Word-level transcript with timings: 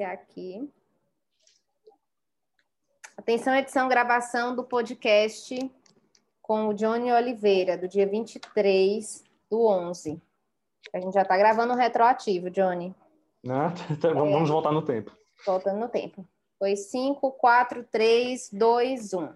iniciar 0.00 0.12
aqui. 0.12 0.72
Atenção, 3.16 3.54
edição, 3.54 3.88
gravação 3.88 4.56
do 4.56 4.64
podcast 4.64 5.70
com 6.40 6.68
o 6.68 6.74
Johnny 6.74 7.12
Oliveira, 7.12 7.76
do 7.76 7.86
dia 7.86 8.06
23 8.06 9.22
do 9.50 9.66
11. 9.66 10.20
A 10.94 11.00
gente 11.00 11.12
já 11.12 11.22
está 11.22 11.36
gravando 11.36 11.74
retroativo, 11.74 12.50
Johnny. 12.50 12.94
Ah, 13.46 13.72
vamos 14.00 14.48
é, 14.48 14.52
voltar 14.52 14.72
no 14.72 14.82
tempo. 14.82 15.12
Voltando 15.44 15.78
no 15.78 15.88
tempo. 15.88 16.26
Foi 16.58 16.76
5, 16.76 17.32
4, 17.32 17.84
3, 17.84 18.50
2, 18.52 19.12
1. 19.12 19.28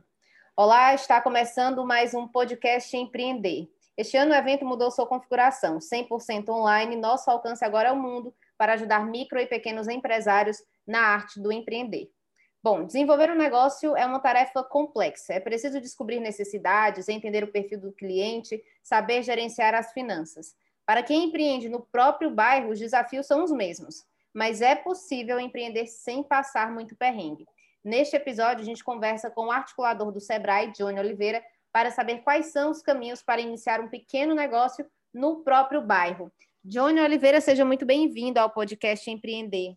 Olá, 0.56 0.94
está 0.94 1.20
começando 1.20 1.84
mais 1.84 2.14
um 2.14 2.26
podcast 2.26 2.96
Empreender. 2.96 3.68
Este 3.96 4.16
ano 4.16 4.32
o 4.32 4.34
evento 4.34 4.64
mudou 4.64 4.90
sua 4.90 5.06
configuração, 5.06 5.78
100% 5.78 6.48
online. 6.48 6.96
Nosso 6.96 7.30
alcance 7.30 7.64
agora 7.64 7.90
é 7.90 7.92
o 7.92 7.96
mundo 7.96 8.34
para 8.56 8.74
ajudar 8.74 9.06
micro 9.06 9.38
e 9.38 9.46
pequenos 9.46 9.88
empresários 9.88 10.62
na 10.86 11.00
arte 11.00 11.40
do 11.40 11.52
empreender. 11.52 12.10
Bom, 12.62 12.86
desenvolver 12.86 13.30
um 13.30 13.36
negócio 13.36 13.94
é 13.94 14.06
uma 14.06 14.18
tarefa 14.18 14.62
complexa. 14.62 15.34
É 15.34 15.40
preciso 15.40 15.80
descobrir 15.80 16.18
necessidades, 16.18 17.08
entender 17.10 17.44
o 17.44 17.52
perfil 17.52 17.78
do 17.78 17.92
cliente, 17.92 18.62
saber 18.82 19.22
gerenciar 19.22 19.74
as 19.74 19.92
finanças. 19.92 20.54
Para 20.86 21.02
quem 21.02 21.24
empreende 21.24 21.68
no 21.68 21.80
próprio 21.80 22.30
bairro, 22.30 22.70
os 22.70 22.78
desafios 22.78 23.26
são 23.26 23.44
os 23.44 23.52
mesmos, 23.52 24.04
mas 24.32 24.62
é 24.62 24.74
possível 24.74 25.38
empreender 25.38 25.86
sem 25.86 26.22
passar 26.22 26.72
muito 26.72 26.96
perrengue. 26.96 27.46
Neste 27.84 28.16
episódio, 28.16 28.62
a 28.62 28.66
gente 28.66 28.82
conversa 28.82 29.30
com 29.30 29.48
o 29.48 29.50
articulador 29.50 30.10
do 30.10 30.18
Sebrae, 30.18 30.72
Johnny 30.72 30.98
Oliveira, 30.98 31.44
para 31.70 31.90
saber 31.90 32.22
quais 32.22 32.46
são 32.46 32.70
os 32.70 32.80
caminhos 32.80 33.22
para 33.22 33.42
iniciar 33.42 33.80
um 33.80 33.88
pequeno 33.88 34.34
negócio 34.34 34.86
no 35.12 35.44
próprio 35.44 35.82
bairro. 35.82 36.32
Johnny 36.66 36.98
Oliveira, 36.98 37.42
seja 37.42 37.62
muito 37.62 37.84
bem-vindo 37.84 38.40
ao 38.40 38.48
podcast 38.48 39.10
Empreender. 39.10 39.76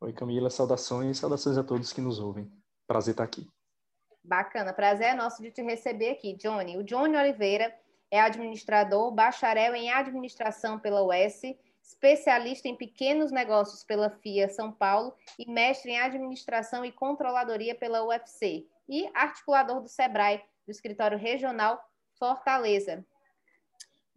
Oi, 0.00 0.12
Camila, 0.12 0.50
saudações, 0.50 1.16
saudações 1.16 1.56
a 1.56 1.62
todos 1.62 1.92
que 1.92 2.00
nos 2.00 2.18
ouvem. 2.18 2.50
Prazer 2.88 3.12
estar 3.12 3.22
aqui. 3.22 3.46
Bacana, 4.24 4.72
prazer 4.72 5.10
é 5.10 5.14
nosso 5.14 5.40
de 5.40 5.52
te 5.52 5.62
receber 5.62 6.10
aqui, 6.10 6.34
Johnny. 6.34 6.76
O 6.76 6.82
Johnny 6.82 7.16
Oliveira 7.16 7.72
é 8.10 8.20
administrador, 8.20 9.12
bacharel 9.12 9.76
em 9.76 9.92
administração 9.92 10.76
pela 10.76 11.04
UES, 11.04 11.42
especialista 11.80 12.66
em 12.66 12.74
pequenos 12.74 13.30
negócios 13.30 13.84
pela 13.84 14.10
FIA 14.10 14.48
São 14.48 14.72
Paulo 14.72 15.14
e 15.38 15.48
mestre 15.48 15.92
em 15.92 16.00
administração 16.00 16.84
e 16.84 16.90
controladoria 16.90 17.76
pela 17.76 18.04
UFC 18.04 18.66
e 18.88 19.08
articulador 19.14 19.80
do 19.80 19.88
SEBRAE, 19.88 20.42
do 20.66 20.72
escritório 20.72 21.16
regional 21.16 21.80
Fortaleza. 22.18 23.06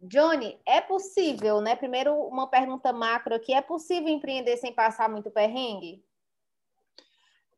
Johnny, 0.00 0.58
é 0.66 0.80
possível, 0.80 1.60
né? 1.60 1.74
Primeiro, 1.76 2.14
uma 2.14 2.48
pergunta 2.48 2.92
macro 2.92 3.34
aqui: 3.34 3.52
é 3.52 3.62
possível 3.62 4.08
empreender 4.08 4.56
sem 4.56 4.72
passar 4.72 5.08
muito 5.08 5.30
perrengue? 5.30 6.04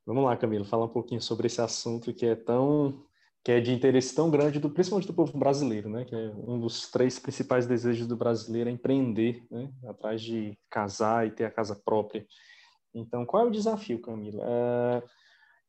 Vamos 0.04 0.24
lá, 0.24 0.36
Camilo, 0.36 0.64
falar 0.64 0.84
um 0.84 0.92
pouquinho 0.92 1.20
sobre 1.20 1.48
esse 1.48 1.60
assunto 1.60 2.14
que 2.14 2.26
é 2.26 2.36
tão 2.36 3.04
que 3.42 3.52
é 3.52 3.60
de 3.60 3.72
interesse 3.72 4.12
tão 4.12 4.28
grande, 4.28 4.58
do, 4.58 4.68
principalmente 4.68 5.06
do 5.06 5.14
povo 5.14 5.38
brasileiro, 5.38 5.88
né? 5.88 6.04
Que 6.04 6.16
é 6.16 6.32
um 6.36 6.58
dos 6.58 6.90
três 6.90 7.16
principais 7.16 7.64
desejos 7.64 8.04
do 8.04 8.16
brasileiro 8.16 8.68
é 8.68 8.72
empreender, 8.72 9.46
né? 9.48 9.70
Atrás 9.84 10.20
de 10.20 10.58
casar 10.68 11.26
e 11.28 11.30
ter 11.30 11.44
a 11.44 11.50
casa 11.50 11.76
própria. 11.76 12.26
Então, 12.92 13.24
qual 13.24 13.44
é 13.44 13.46
o 13.46 13.52
desafio, 13.52 14.00
Camilo? 14.00 14.40
É 14.42 15.02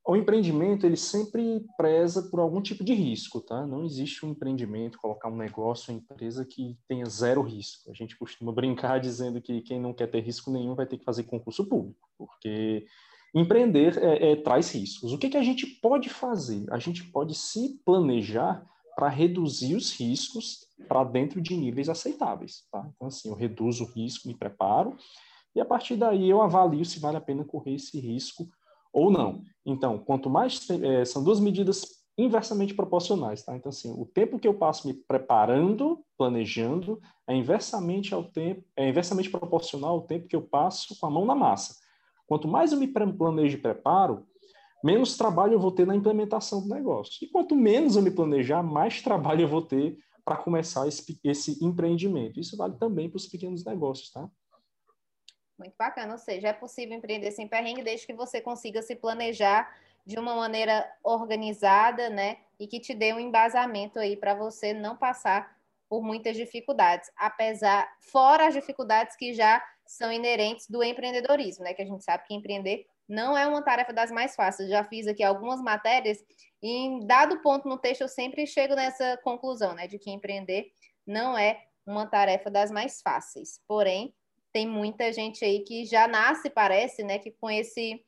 o 0.08 0.16
empreendimento 0.16 0.86
ele 0.86 0.96
sempre 0.96 1.66
preza 1.76 2.24
por 2.24 2.40
algum 2.40 2.62
tipo 2.62 2.82
de 2.82 2.94
risco, 2.94 3.42
tá? 3.42 3.68
Não 3.68 3.84
existe 3.84 4.26
um 4.26 4.30
empreendimento, 4.30 4.98
colocar 4.98 5.28
um 5.28 5.36
negócio, 5.36 5.94
uma 5.94 6.00
empresa 6.00 6.46
que 6.46 6.78
tenha 6.88 7.06
zero 7.06 7.42
risco. 7.42 7.92
A 7.92 7.94
gente 7.94 8.18
costuma 8.18 8.54
brincar 8.54 9.00
dizendo 9.02 9.42
que 9.42 9.62
quem 9.62 9.82
não 9.82 9.94
quer 9.94 10.08
ter 10.08 10.22
risco 10.22 10.50
nenhum 10.50 10.76
vai 10.76 10.86
ter 10.86 10.98
que 10.98 11.04
fazer 11.04 11.24
concurso 11.24 11.68
público, 11.68 12.08
porque 12.18 12.86
empreender 13.36 13.98
é, 13.98 14.32
é, 14.32 14.36
traz 14.38 14.74
riscos. 14.74 15.12
O 15.12 15.18
que, 15.18 15.30
que 15.30 15.38
a 15.38 15.44
gente 15.44 15.68
pode 15.68 16.08
fazer? 16.08 16.64
A 16.72 16.80
gente 16.80 17.04
pode 17.04 17.36
se 17.36 17.78
planejar 17.84 18.66
para 18.96 19.10
reduzir 19.10 19.76
os 19.76 19.92
riscos 19.92 20.66
para 20.88 21.04
dentro 21.04 21.42
de 21.42 21.56
níveis 21.56 21.90
aceitáveis, 21.90 22.66
tá? 22.72 22.90
Então 22.96 23.10
assim, 23.10 23.28
eu 23.28 23.36
reduzo 23.36 23.84
o 23.84 23.92
risco, 23.92 24.30
me 24.30 24.34
preparo 24.34 24.96
e 25.54 25.60
a 25.60 25.66
partir 25.66 25.98
daí 25.98 26.30
eu 26.30 26.42
avalio 26.42 26.86
se 26.86 27.00
vale 27.00 27.18
a 27.18 27.22
pena 27.22 27.44
correr 27.44 27.74
esse 27.74 28.00
risco 28.00 28.48
ou 28.98 29.12
não. 29.12 29.44
Então, 29.64 30.00
quanto 30.00 30.28
mais 30.28 30.68
é, 30.72 31.06
são 31.06 31.24
duas 31.24 31.40
medidas 31.40 31.86
inversamente 32.18 32.74
proporcionais, 32.74 33.44
tá? 33.44 33.56
Então, 33.56 33.70
assim, 33.70 33.94
o 33.94 34.06
tempo 34.06 34.40
que 34.40 34.48
eu 34.48 34.56
passo 34.56 34.88
me 34.88 34.94
preparando, 34.94 36.04
planejando, 36.18 37.00
é 37.28 37.36
inversamente 37.36 38.12
ao 38.16 38.24
tempo, 38.24 38.64
é 38.76 38.90
inversamente 38.90 39.30
proporcional 39.30 39.92
ao 39.92 40.02
tempo 40.02 40.28
que 40.28 40.36
eu 40.36 40.42
passo 40.42 40.98
com 41.00 41.06
a 41.06 41.12
mão 41.12 41.26
na 41.26 41.36
massa. 41.36 41.76
Quanto 42.26 42.48
mais 42.48 42.72
eu 42.72 42.80
me 42.80 42.88
planejo 42.88 43.56
e 43.56 43.62
preparo, 43.62 44.26
menos 44.84 45.16
trabalho 45.16 45.54
eu 45.54 45.60
vou 45.60 45.72
ter 45.72 45.86
na 45.86 45.96
implementação 45.96 46.64
do 46.64 46.74
negócio. 46.74 47.24
E 47.24 47.28
quanto 47.28 47.56
menos 47.56 47.96
eu 47.96 48.02
me 48.02 48.10
planejar, 48.10 48.64
mais 48.64 49.00
trabalho 49.04 49.44
eu 49.44 49.48
vou 49.48 49.62
ter 49.62 49.96
para 50.26 50.38
começar 50.38 50.88
esse, 50.88 51.20
esse 51.24 51.64
empreendimento. 51.64 52.40
Isso 52.40 52.58
vale 52.58 52.74
também 52.80 53.08
para 53.10 53.18
os 53.18 53.28
pequenos 53.28 53.64
negócios, 53.64 54.10
tá? 54.10 54.28
Muito 55.58 55.76
bacana, 55.78 56.14
ou 56.14 56.20
seja, 56.20 56.50
é 56.50 56.54
possível 56.54 56.96
empreender 56.96 57.32
sem 57.32 57.48
perrengue 57.48 57.82
desde 57.82 58.06
que 58.06 58.14
você 58.14 58.40
consiga 58.40 58.82
se 58.82 58.96
planejar 58.96 59.76
de 60.06 60.18
uma 60.18 60.36
maneira 60.36 60.90
organizada, 61.04 62.10
né? 62.10 62.38
E 62.60 62.68
que 62.68 62.80
te 62.80 62.94
dê 62.94 63.12
um 63.12 63.20
embasamento 63.20 64.00
aí 64.00 64.16
para 64.16 64.36
você 64.36 64.74
não 64.74 64.96
passar 64.96 65.58
por 65.90 66.04
muitas 66.04 66.36
dificuldades, 66.36 67.10
apesar 67.16 67.92
fora 68.00 68.48
as 68.48 68.54
dificuldades 68.54 69.16
que 69.16 69.34
já 69.34 69.64
são 69.86 70.12
inerentes 70.12 70.70
do 70.70 70.84
empreendedorismo, 70.84 71.64
né? 71.64 71.74
Que 71.74 71.82
a 71.82 71.86
gente 71.86 72.04
sabe 72.04 72.26
que 72.26 72.36
empreender 72.36 72.86
não 73.08 73.38
é 73.38 73.48
uma 73.48 73.62
tarefa 73.64 73.94
das 73.94 74.12
mais 74.12 74.36
fáceis. 74.36 74.70
Já 74.70 74.84
fiz 74.84 75.08
aqui 75.08 75.24
algumas 75.24 75.62
matérias 75.62 76.24
e 76.62 76.70
em 76.70 77.06
dado 77.06 77.42
ponto 77.42 77.68
no 77.68 77.78
texto 77.78 78.02
eu 78.02 78.08
sempre 78.08 78.46
chego 78.46 78.76
nessa 78.76 79.18
conclusão, 79.24 79.74
né, 79.74 79.88
de 79.88 79.98
que 79.98 80.12
empreender 80.12 80.72
não 81.06 81.38
é 81.38 81.64
uma 81.86 82.06
tarefa 82.06 82.50
das 82.52 82.70
mais 82.70 83.02
fáceis. 83.02 83.62
Porém, 83.68 84.14
tem 84.58 84.66
muita 84.66 85.14
gente 85.14 85.46
aí 85.46 85.60
que 85.60 85.86
já 85.86 86.08
nasce, 86.08 86.50
parece, 86.50 87.04
né, 87.04 87.20
que 87.20 87.30
com 87.30 87.48
esse 87.48 88.04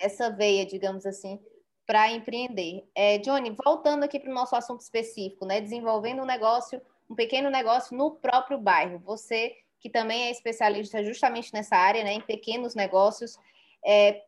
essa 0.00 0.28
veia, 0.28 0.66
digamos 0.66 1.06
assim, 1.06 1.38
para 1.86 2.10
empreender. 2.10 2.88
É, 2.92 3.18
Johnny, 3.18 3.54
voltando 3.64 4.02
aqui 4.02 4.18
para 4.18 4.32
o 4.32 4.34
nosso 4.34 4.56
assunto 4.56 4.80
específico, 4.80 5.46
né, 5.46 5.60
desenvolvendo 5.60 6.22
um 6.22 6.26
negócio, 6.26 6.82
um 7.08 7.14
pequeno 7.14 7.48
negócio 7.50 7.96
no 7.96 8.16
próprio 8.16 8.58
bairro. 8.58 8.98
Você 9.04 9.54
que 9.78 9.88
também 9.88 10.24
é 10.24 10.32
especialista 10.32 11.04
justamente 11.04 11.54
nessa 11.54 11.76
área, 11.76 12.02
né, 12.02 12.14
em 12.14 12.20
pequenos 12.20 12.74
negócios, 12.74 13.38
é, 13.86 14.22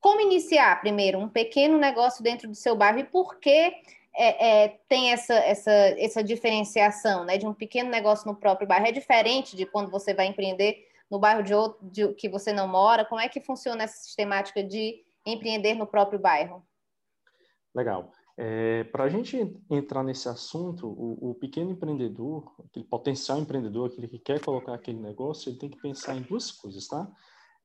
como 0.00 0.22
iniciar 0.22 0.80
primeiro 0.80 1.18
um 1.18 1.28
pequeno 1.28 1.76
negócio 1.76 2.22
dentro 2.22 2.48
do 2.48 2.54
seu 2.54 2.74
bairro 2.74 3.00
e 3.00 3.04
por 3.04 3.38
que 3.38 3.74
é, 4.16 4.64
é, 4.64 4.68
tem 4.88 5.12
essa, 5.12 5.34
essa, 5.34 5.70
essa 5.70 6.24
diferenciação 6.24 7.24
né, 7.24 7.36
de 7.36 7.46
um 7.46 7.52
pequeno 7.52 7.90
negócio 7.90 8.26
no 8.26 8.34
próprio 8.34 8.66
bairro? 8.66 8.86
É 8.86 8.92
diferente 8.92 9.54
de 9.54 9.66
quando 9.66 9.90
você 9.90 10.14
vai 10.14 10.26
empreender 10.26 10.86
no 11.10 11.18
bairro 11.18 11.42
de 11.42 11.54
outro 11.54 11.78
de, 11.88 12.08
que 12.14 12.28
você 12.28 12.52
não 12.52 12.66
mora? 12.66 13.04
Como 13.04 13.20
é 13.20 13.28
que 13.28 13.40
funciona 13.40 13.84
essa 13.84 13.98
sistemática 13.98 14.62
de 14.64 15.04
empreender 15.24 15.74
no 15.74 15.86
próprio 15.86 16.18
bairro? 16.18 16.64
Legal. 17.74 18.10
É, 18.38 18.84
Para 18.84 19.04
a 19.04 19.08
gente 19.08 19.38
entrar 19.70 20.02
nesse 20.02 20.28
assunto, 20.28 20.86
o, 20.88 21.30
o, 21.30 21.34
pequeno 21.34 21.70
empreendedor, 21.70 22.54
aquele 22.68 22.84
potencial 22.84 23.38
empreendedor, 23.38 23.88
aquele 23.88 24.08
que 24.08 24.18
quer 24.18 24.40
colocar 24.40 24.74
aquele 24.74 24.98
negócio, 24.98 25.50
ele 25.50 25.58
tem 25.58 25.70
que 25.70 25.80
pensar 25.80 26.16
em 26.16 26.22
duas 26.22 26.50
coisas, 26.50 26.86
tá? 26.86 27.10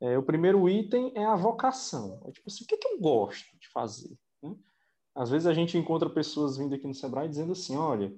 É, 0.01 0.17
o 0.17 0.23
primeiro 0.23 0.67
item 0.69 1.11
é 1.15 1.25
a 1.25 1.35
vocação. 1.35 2.21
É 2.25 2.31
tipo 2.31 2.49
assim, 2.49 2.63
o 2.63 2.67
que, 2.67 2.77
que 2.77 2.87
eu 2.87 2.99
gosto 2.99 3.57
de 3.59 3.69
fazer? 3.69 4.17
Às 5.15 5.29
vezes 5.29 5.47
a 5.47 5.53
gente 5.53 5.77
encontra 5.77 6.09
pessoas 6.09 6.57
vindo 6.57 6.73
aqui 6.73 6.87
no 6.87 6.93
Sebrae 6.93 7.27
dizendo 7.27 7.51
assim, 7.51 7.75
olha, 7.75 8.13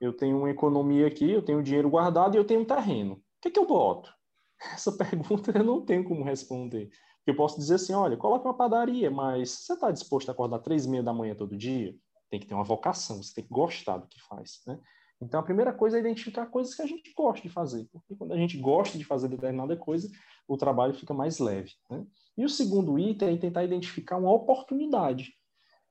eu 0.00 0.12
tenho 0.12 0.38
uma 0.38 0.50
economia 0.50 1.06
aqui, 1.06 1.30
eu 1.30 1.42
tenho 1.42 1.62
dinheiro 1.62 1.88
guardado 1.88 2.34
e 2.34 2.38
eu 2.38 2.44
tenho 2.44 2.60
um 2.60 2.64
terreno. 2.64 3.14
O 3.14 3.20
que, 3.40 3.48
é 3.48 3.50
que 3.50 3.58
eu 3.58 3.66
boto? 3.66 4.12
Essa 4.74 4.92
pergunta 4.92 5.56
eu 5.56 5.64
não 5.64 5.84
tenho 5.84 6.04
como 6.04 6.24
responder. 6.24 6.90
Eu 7.26 7.34
posso 7.34 7.58
dizer 7.58 7.76
assim, 7.76 7.94
olha, 7.94 8.16
coloca 8.16 8.46
uma 8.46 8.56
padaria, 8.56 9.10
mas 9.10 9.50
você 9.50 9.72
está 9.72 9.90
disposto 9.90 10.28
a 10.28 10.32
acordar 10.32 10.58
três 10.58 10.84
e 10.84 10.90
meia 10.90 11.02
da 11.02 11.12
manhã 11.12 11.34
todo 11.34 11.56
dia? 11.56 11.94
Tem 12.30 12.38
que 12.38 12.46
ter 12.46 12.54
uma 12.54 12.64
vocação, 12.64 13.22
você 13.22 13.34
tem 13.34 13.44
que 13.44 13.50
gostar 13.50 13.96
do 13.96 14.06
que 14.06 14.20
faz, 14.20 14.60
né? 14.66 14.78
Então, 15.20 15.40
a 15.40 15.42
primeira 15.42 15.72
coisa 15.72 15.96
é 15.96 16.00
identificar 16.00 16.46
coisas 16.46 16.74
que 16.74 16.82
a 16.82 16.86
gente 16.86 17.12
gosta 17.16 17.40
de 17.40 17.48
fazer, 17.48 17.88
porque 17.90 18.14
quando 18.14 18.32
a 18.32 18.36
gente 18.36 18.58
gosta 18.58 18.98
de 18.98 19.04
fazer 19.04 19.28
determinada 19.28 19.76
coisa, 19.76 20.10
o 20.46 20.56
trabalho 20.56 20.92
fica 20.92 21.14
mais 21.14 21.38
leve. 21.38 21.72
Né? 21.88 22.04
E 22.36 22.44
o 22.44 22.48
segundo 22.48 22.98
item 22.98 23.34
é 23.34 23.38
tentar 23.38 23.64
identificar 23.64 24.18
uma 24.18 24.32
oportunidade. 24.32 25.32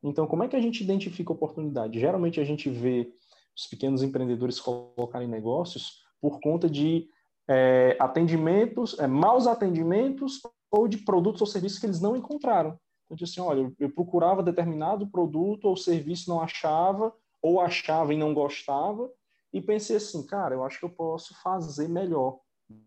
Então, 0.03 0.27
como 0.27 0.43
é 0.43 0.47
que 0.47 0.55
a 0.55 0.61
gente 0.61 0.83
identifica 0.83 1.31
oportunidade? 1.31 1.99
Geralmente 1.99 2.39
a 2.39 2.43
gente 2.43 2.69
vê 2.69 3.11
os 3.55 3.67
pequenos 3.67 4.03
empreendedores 4.03 4.59
colocarem 4.59 5.27
negócios 5.27 6.03
por 6.19 6.39
conta 6.41 6.69
de 6.69 7.07
é, 7.47 7.95
atendimentos, 7.99 8.97
é, 8.99 9.07
maus 9.07 9.47
atendimentos 9.47 10.41
ou 10.71 10.87
de 10.87 10.97
produtos 10.97 11.41
ou 11.41 11.47
serviços 11.47 11.79
que 11.79 11.85
eles 11.85 12.01
não 12.01 12.15
encontraram. 12.15 12.77
Então, 13.05 13.25
assim, 13.25 13.41
olha, 13.41 13.71
eu, 13.79 13.89
procurava 13.91 14.41
determinado 14.41 15.07
produto 15.07 15.65
ou 15.65 15.77
serviço, 15.77 16.29
não 16.29 16.41
achava, 16.41 17.13
ou 17.41 17.61
achava 17.61 18.13
e 18.13 18.17
não 18.17 18.33
gostava, 18.33 19.11
e 19.51 19.61
pensei 19.61 19.97
assim, 19.97 20.25
cara, 20.25 20.55
eu 20.55 20.63
acho 20.63 20.79
que 20.79 20.85
eu 20.85 20.89
posso 20.89 21.35
fazer 21.41 21.87
melhor 21.87 22.39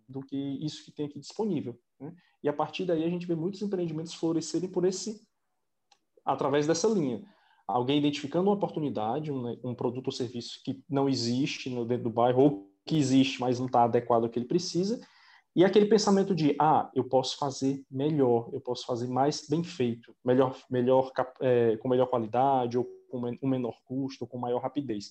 do 0.09 0.21
que 0.21 0.37
isso 0.37 0.85
que 0.85 0.91
tem 0.91 1.07
aqui 1.07 1.21
disponível. 1.21 1.79
Né? 2.01 2.13
E 2.43 2.49
a 2.49 2.53
partir 2.53 2.85
daí 2.85 3.05
a 3.05 3.09
gente 3.09 3.27
vê 3.27 3.37
muitos 3.37 3.63
empreendimentos 3.63 4.15
florescerem 4.15 4.69
por 4.69 4.85
esse, 4.85 5.25
através 6.27 6.67
dessa 6.67 6.89
linha. 6.89 7.23
Alguém 7.67 7.99
identificando 7.99 8.49
uma 8.49 8.57
oportunidade, 8.57 9.33
um, 9.33 9.59
um 9.65 9.75
produto 9.75 10.07
ou 10.07 10.13
serviço 10.13 10.61
que 10.65 10.83
não 10.89 11.09
existe 11.09 11.71
no, 11.71 11.85
dentro 11.85 12.05
do 12.05 12.11
bairro, 12.11 12.43
ou 12.43 12.71
que 12.85 12.97
existe, 12.97 13.41
mas 13.41 13.59
não 13.59 13.67
está 13.67 13.85
adequado 13.85 14.25
ao 14.25 14.31
que 14.31 14.39
ele 14.39 14.47
precisa, 14.47 15.01
e 15.57 15.65
aquele 15.65 15.87
pensamento 15.87 16.35
de, 16.35 16.55
ah, 16.61 16.91
eu 16.95 17.05
posso 17.05 17.39
fazer 17.39 17.83
melhor, 17.91 18.51
eu 18.53 18.61
posso 18.61 18.85
fazer 18.85 19.09
mais 19.09 19.49
bem 19.49 19.65
feito, 19.65 20.15
melhor, 20.23 20.55
melhor 20.71 21.11
é, 21.41 21.79
com 21.79 21.89
melhor 21.89 22.09
qualidade, 22.09 22.77
ou 22.77 22.87
com 23.11 23.19
um 23.43 23.49
menor 23.49 23.75
custo, 23.87 24.25
ou 24.25 24.29
com 24.29 24.37
maior 24.37 24.61
rapidez. 24.61 25.11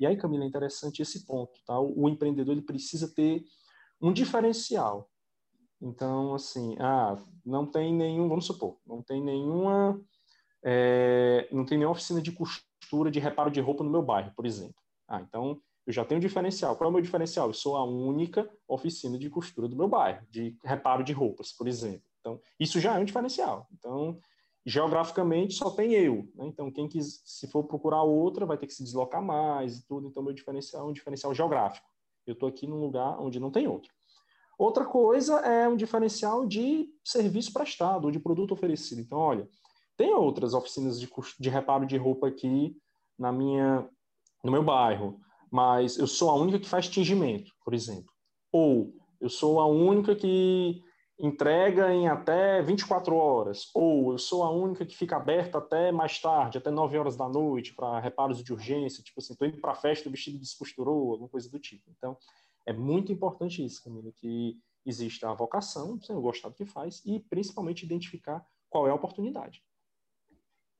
E 0.00 0.04
aí, 0.04 0.16
Camila, 0.16 0.42
é 0.42 0.48
interessante 0.48 1.00
esse 1.00 1.24
ponto, 1.24 1.52
tá? 1.64 1.78
O, 1.78 2.02
o 2.02 2.08
empreendedor 2.08 2.52
ele 2.52 2.66
precisa 2.66 3.14
ter 3.14 3.44
um 4.02 4.12
diferencial. 4.12 5.08
Então, 5.80 6.34
assim, 6.34 6.74
ah, 6.80 7.16
não 7.46 7.64
tem 7.64 7.94
nenhum, 7.94 8.28
vamos 8.28 8.46
supor, 8.46 8.78
não 8.84 9.00
tem 9.00 9.22
nenhuma, 9.22 10.00
é, 10.64 11.46
não 11.52 11.64
tem 11.64 11.76
nenhuma 11.76 11.92
oficina 11.92 12.22
de 12.22 12.32
costura, 12.32 13.10
de 13.10 13.20
reparo 13.20 13.50
de 13.50 13.60
roupa 13.60 13.84
no 13.84 13.90
meu 13.90 14.02
bairro, 14.02 14.32
por 14.34 14.46
exemplo. 14.46 14.76
Ah, 15.06 15.20
então 15.20 15.60
eu 15.86 15.92
já 15.92 16.04
tenho 16.04 16.18
um 16.18 16.22
diferencial. 16.22 16.76
Qual 16.76 16.88
é 16.88 16.90
o 16.90 16.92
meu 16.92 17.02
diferencial? 17.02 17.48
Eu 17.48 17.54
sou 17.54 17.76
a 17.76 17.84
única 17.84 18.50
oficina 18.66 19.18
de 19.18 19.28
costura 19.28 19.68
do 19.68 19.76
meu 19.76 19.86
bairro, 19.86 20.26
de 20.30 20.56
reparo 20.64 21.04
de 21.04 21.12
roupas, 21.12 21.52
por 21.52 21.68
exemplo. 21.68 22.02
Então, 22.20 22.40
isso 22.58 22.80
já 22.80 22.96
é 22.96 22.98
um 22.98 23.04
diferencial. 23.04 23.68
Então, 23.70 24.18
geograficamente 24.64 25.54
só 25.54 25.70
tem 25.70 25.92
eu. 25.92 26.26
Né? 26.34 26.46
Então, 26.46 26.70
quem 26.70 26.88
quis, 26.88 27.20
se 27.26 27.46
for 27.48 27.64
procurar 27.64 28.02
outra, 28.02 28.46
vai 28.46 28.56
ter 28.56 28.66
que 28.66 28.72
se 28.72 28.82
deslocar 28.82 29.22
mais 29.22 29.76
e 29.76 29.86
tudo. 29.86 30.08
Então, 30.08 30.22
meu 30.22 30.32
diferencial 30.32 30.86
é 30.86 30.90
um 30.90 30.92
diferencial 30.92 31.34
geográfico. 31.34 31.86
Eu 32.26 32.32
estou 32.32 32.48
aqui 32.48 32.66
num 32.66 32.80
lugar 32.80 33.20
onde 33.20 33.38
não 33.38 33.50
tem 33.50 33.68
outro. 33.68 33.92
Outra 34.58 34.86
coisa 34.86 35.40
é 35.40 35.68
um 35.68 35.76
diferencial 35.76 36.46
de 36.46 36.88
serviço 37.04 37.52
prestado 37.52 38.06
ou 38.06 38.10
de 38.10 38.18
produto 38.18 38.52
oferecido. 38.52 39.02
Então, 39.02 39.18
olha, 39.18 39.46
tem 39.96 40.14
outras 40.14 40.54
oficinas 40.54 41.00
de, 41.00 41.08
de 41.38 41.48
reparo 41.48 41.86
de 41.86 41.96
roupa 41.96 42.28
aqui 42.28 42.76
na 43.18 43.32
minha, 43.32 43.88
no 44.42 44.50
meu 44.50 44.62
bairro 44.62 45.20
mas 45.54 45.96
eu 45.98 46.08
sou 46.08 46.30
a 46.30 46.34
única 46.34 46.58
que 46.58 46.68
faz 46.68 46.88
tingimento, 46.88 47.52
por 47.64 47.74
exemplo. 47.74 48.12
Ou 48.50 48.92
eu 49.20 49.28
sou 49.28 49.60
a 49.60 49.66
única 49.66 50.16
que 50.16 50.82
entrega 51.16 51.94
em 51.94 52.08
até 52.08 52.60
24 52.60 53.14
horas. 53.14 53.70
Ou 53.72 54.10
eu 54.10 54.18
sou 54.18 54.42
a 54.42 54.50
única 54.50 54.84
que 54.84 54.96
fica 54.96 55.16
aberta 55.16 55.58
até 55.58 55.92
mais 55.92 56.20
tarde, 56.20 56.58
até 56.58 56.72
9 56.72 56.98
horas 56.98 57.16
da 57.16 57.28
noite, 57.28 57.72
para 57.72 58.00
reparos 58.00 58.42
de 58.42 58.52
urgência. 58.52 59.00
Tipo 59.00 59.20
assim, 59.20 59.32
estou 59.32 59.46
indo 59.46 59.60
para 59.60 59.70
a 59.70 59.76
festa, 59.76 60.08
o 60.08 60.10
vestido 60.10 60.40
descosturou, 60.40 61.12
alguma 61.12 61.28
coisa 61.28 61.48
do 61.48 61.60
tipo. 61.60 61.84
Então, 61.96 62.16
é 62.66 62.72
muito 62.72 63.12
importante 63.12 63.64
isso, 63.64 63.80
Camila, 63.84 64.10
que 64.16 64.58
exista 64.84 65.30
a 65.30 65.34
vocação, 65.34 66.00
você 66.00 66.12
gostar 66.14 66.48
do 66.48 66.56
que 66.56 66.66
faz, 66.66 67.00
e 67.06 67.20
principalmente 67.20 67.84
identificar 67.84 68.44
qual 68.68 68.88
é 68.88 68.90
a 68.90 68.94
oportunidade. 68.96 69.62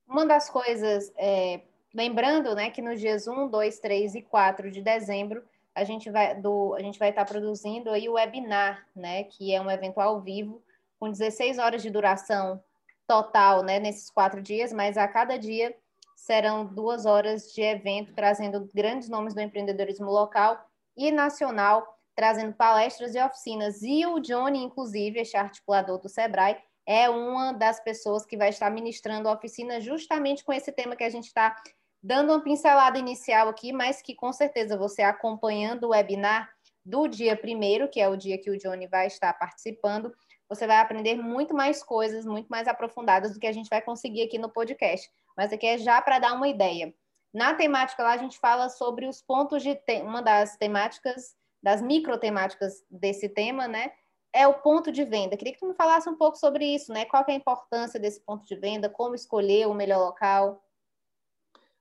Uma 0.06 0.26
das 0.26 0.50
coisas 0.50 1.12
é, 1.16 1.60
Lembrando, 1.94 2.56
né, 2.56 2.70
que 2.70 2.82
nos 2.82 2.98
dias 2.98 3.28
1, 3.28 3.46
2, 3.46 3.78
3 3.78 4.16
e 4.16 4.22
4 4.22 4.68
de 4.68 4.82
dezembro, 4.82 5.44
a 5.72 5.84
gente 5.84 6.10
vai 6.10 6.34
do 6.34 6.74
a 6.74 6.80
gente 6.80 6.98
vai 6.98 7.10
estar 7.10 7.24
produzindo 7.24 7.88
aí 7.88 8.08
o 8.08 8.14
webinar, 8.14 8.84
né, 8.96 9.22
que 9.22 9.54
é 9.54 9.60
um 9.60 9.70
evento 9.70 10.00
ao 10.00 10.20
vivo 10.20 10.60
com 10.98 11.08
16 11.08 11.58
horas 11.58 11.82
de 11.82 11.90
duração 11.90 12.60
total, 13.06 13.62
né, 13.62 13.78
nesses 13.78 14.10
quatro 14.10 14.42
dias, 14.42 14.72
mas 14.72 14.98
a 14.98 15.06
cada 15.06 15.38
dia 15.38 15.72
serão 16.16 16.66
duas 16.66 17.06
horas 17.06 17.52
de 17.52 17.62
evento 17.62 18.12
trazendo 18.12 18.68
grandes 18.74 19.08
nomes 19.08 19.32
do 19.32 19.40
empreendedorismo 19.40 20.10
local 20.10 20.66
e 20.96 21.12
nacional, 21.12 21.96
trazendo 22.16 22.54
palestras 22.54 23.14
e 23.14 23.20
oficinas. 23.20 23.82
E 23.82 24.04
o 24.04 24.18
Johnny, 24.18 24.64
inclusive, 24.64 25.20
este 25.20 25.36
articulador 25.36 25.98
do 26.00 26.08
Sebrae, 26.08 26.56
é 26.86 27.08
uma 27.08 27.52
das 27.52 27.80
pessoas 27.80 28.26
que 28.26 28.36
vai 28.36 28.50
estar 28.50 28.70
ministrando 28.70 29.28
a 29.28 29.32
oficina 29.32 29.80
justamente 29.80 30.44
com 30.44 30.52
esse 30.52 30.70
tema 30.72 30.96
que 30.96 31.04
a 31.04 31.10
gente 31.10 31.26
está 31.26 31.56
dando 32.02 32.32
uma 32.32 32.42
pincelada 32.42 32.98
inicial 32.98 33.48
aqui, 33.48 33.72
mas 33.72 34.02
que 34.02 34.14
com 34.14 34.32
certeza 34.32 34.76
você 34.76 35.02
acompanhando 35.02 35.84
o 35.84 35.90
webinar 35.90 36.50
do 36.84 37.08
dia 37.08 37.34
primeiro, 37.34 37.88
que 37.88 37.98
é 37.98 38.08
o 38.08 38.16
dia 38.16 38.36
que 38.36 38.50
o 38.50 38.58
Johnny 38.58 38.86
vai 38.86 39.06
estar 39.06 39.32
participando, 39.32 40.12
você 40.46 40.66
vai 40.66 40.76
aprender 40.76 41.16
muito 41.16 41.54
mais 41.54 41.82
coisas, 41.82 42.26
muito 42.26 42.48
mais 42.48 42.68
aprofundadas 42.68 43.32
do 43.32 43.40
que 43.40 43.46
a 43.46 43.52
gente 43.52 43.70
vai 43.70 43.80
conseguir 43.80 44.22
aqui 44.22 44.38
no 44.38 44.50
podcast. 44.50 45.10
Mas 45.34 45.52
aqui 45.52 45.66
é 45.66 45.78
já 45.78 46.00
para 46.02 46.18
dar 46.18 46.34
uma 46.34 46.46
ideia. 46.46 46.94
Na 47.32 47.54
temática 47.54 48.02
lá, 48.02 48.12
a 48.12 48.18
gente 48.18 48.38
fala 48.38 48.68
sobre 48.68 49.06
os 49.06 49.22
pontos 49.22 49.62
de. 49.62 49.74
Te... 49.74 50.02
Uma 50.02 50.22
das 50.22 50.56
temáticas, 50.56 51.34
das 51.62 51.80
micro 51.80 52.18
temáticas 52.18 52.84
desse 52.90 53.28
tema, 53.28 53.66
né? 53.66 53.90
É 54.34 54.48
o 54.48 54.54
ponto 54.54 54.90
de 54.90 55.04
venda. 55.04 55.36
Queria 55.36 55.52
que 55.52 55.60
tu 55.60 55.68
me 55.68 55.74
falasse 55.74 56.08
um 56.08 56.16
pouco 56.16 56.36
sobre 56.36 56.66
isso, 56.66 56.92
né? 56.92 57.04
Qual 57.04 57.24
é 57.28 57.32
a 57.32 57.36
importância 57.36 58.00
desse 58.00 58.20
ponto 58.20 58.44
de 58.44 58.56
venda, 58.56 58.90
como 58.90 59.14
escolher 59.14 59.68
o 59.68 59.74
melhor 59.74 60.00
local. 60.00 60.60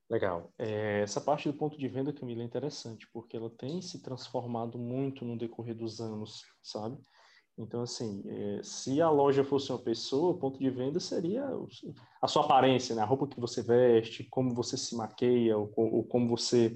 Legal. 0.07 0.53
É, 0.59 1.01
essa 1.01 1.19
parte 1.19 1.49
do 1.49 1.57
ponto 1.57 1.75
de 1.75 1.87
venda, 1.87 2.13
Camila, 2.13 2.43
é 2.43 2.45
interessante, 2.45 3.07
porque 3.11 3.35
ela 3.35 3.49
tem 3.49 3.81
se 3.81 4.03
transformado 4.03 4.77
muito 4.77 5.25
no 5.25 5.35
decorrer 5.35 5.75
dos 5.75 5.99
anos, 5.99 6.43
sabe? 6.61 6.99
Então, 7.57 7.81
assim, 7.81 8.23
é, 8.27 8.61
se 8.61 9.01
a 9.01 9.09
loja 9.09 9.43
fosse 9.43 9.71
uma 9.71 9.79
pessoa, 9.79 10.31
o 10.31 10.37
ponto 10.37 10.59
de 10.59 10.69
venda 10.69 10.99
seria 10.99 11.43
a 12.21 12.27
sua 12.27 12.43
aparência, 12.45 12.95
né? 12.95 13.01
a 13.01 13.05
roupa 13.05 13.27
que 13.27 13.39
você 13.39 13.63
veste, 13.63 14.23
como 14.25 14.53
você 14.53 14.77
se 14.77 14.95
maqueia, 14.95 15.57
ou, 15.57 15.71
ou 15.75 16.03
como 16.03 16.27
você 16.27 16.75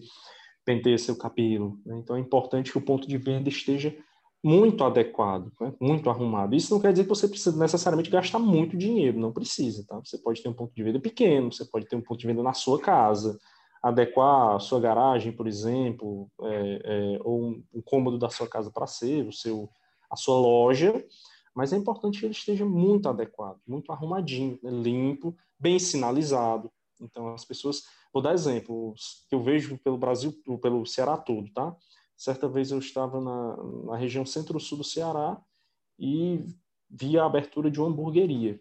penteia 0.66 0.98
seu 0.98 1.16
cabelo. 1.16 1.80
Né? 1.86 1.98
Então, 1.98 2.16
é 2.16 2.20
importante 2.20 2.72
que 2.72 2.78
o 2.78 2.86
ponto 2.86 3.08
de 3.08 3.18
venda 3.18 3.50
esteja 3.50 3.96
muito 4.48 4.82
adequado, 4.86 5.52
né? 5.60 5.74
muito 5.78 6.10
arrumado. 6.10 6.56
Isso 6.56 6.74
não 6.74 6.80
quer 6.80 6.94
dizer 6.94 7.04
que 7.04 7.10
você 7.10 7.28
precisa 7.28 7.60
necessariamente 7.60 8.10
gastar 8.10 8.40
muito 8.40 8.78
dinheiro, 8.78 9.20
não 9.20 9.34
precisa, 9.34 9.86
tá? 9.86 10.00
Você 10.00 10.18
pode 10.18 10.42
ter 10.42 10.48
um 10.48 10.54
ponto 10.54 10.74
de 10.74 10.82
venda 10.82 11.02
pequeno, 11.02 11.52
você 11.52 11.66
pode 11.66 11.86
ter 11.86 11.98
um 11.98 12.02
ponto 12.02 12.18
de 12.18 12.28
venda 12.28 12.42
na 12.42 12.54
sua 12.54 12.80
casa, 12.80 13.38
adequar 13.84 14.56
a 14.56 14.60
sua 14.60 14.80
garagem, 14.80 15.34
por 15.34 15.48
exemplo, 15.48 16.30
é, 16.44 16.82
é, 16.86 17.20
ou 17.26 17.44
um, 17.44 17.64
um, 17.74 17.82
cômodo 17.82 18.18
da 18.18 18.30
sua 18.30 18.48
casa 18.48 18.72
para 18.72 18.88
ser 18.88 19.28
o 19.28 19.34
seu, 19.34 19.70
a 20.10 20.16
sua 20.16 20.40
loja, 20.40 21.06
mas 21.54 21.74
é 21.74 21.76
importante 21.76 22.18
que 22.18 22.26
ele 22.26 22.32
esteja 22.32 22.66
muito 22.66 23.10
adequado, 23.10 23.60
muito 23.68 23.92
arrumadinho, 23.92 24.58
né? 24.64 24.72
limpo, 24.72 25.36
bem 25.60 25.78
sinalizado. 25.78 26.72
Então, 27.02 27.34
as 27.34 27.44
pessoas, 27.44 27.84
vou 28.14 28.24
dar 28.24 28.34
exemplos 28.34 29.26
que 29.28 29.36
eu 29.36 29.44
vejo 29.44 29.78
pelo 29.80 29.98
Brasil, 29.98 30.34
pelo 30.62 30.86
Ceará 30.86 31.18
todo, 31.18 31.52
tá? 31.52 31.76
Certa 32.18 32.50
vez 32.50 32.72
eu 32.72 32.80
estava 32.80 33.22
na, 33.22 33.58
na 33.86 33.96
região 33.96 34.26
centro-sul 34.26 34.80
do 34.80 34.84
Ceará 34.84 35.40
e 36.00 36.44
vi 36.90 37.18
a 37.18 37.26
abertura 37.26 37.70
de 37.70 37.80
uma 37.80 37.90
hamburgueria. 37.90 38.60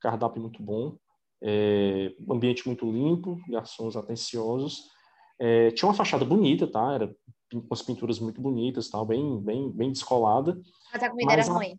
Cardápio 0.00 0.42
muito 0.42 0.62
bom, 0.62 0.98
é, 1.42 2.14
ambiente 2.28 2.66
muito 2.66 2.90
limpo, 2.90 3.38
garçons 3.48 3.96
atenciosos. 3.96 4.84
É, 5.38 5.70
tinha 5.70 5.88
uma 5.88 5.94
fachada 5.94 6.24
bonita, 6.24 6.66
tá? 6.66 6.92
Era 6.92 7.16
com 7.50 7.66
as 7.72 7.82
pinturas 7.82 8.18
muito 8.18 8.40
bonitas, 8.40 8.90
tal, 8.90 9.06
bem, 9.06 9.40
bem, 9.40 9.70
bem 9.72 9.90
descolada. 9.90 10.60
Mas 10.92 11.02
a 11.02 11.10
comida 11.10 11.34
mas 11.34 11.46
era 11.46 11.54
a... 11.54 11.58
ruim. 11.58 11.76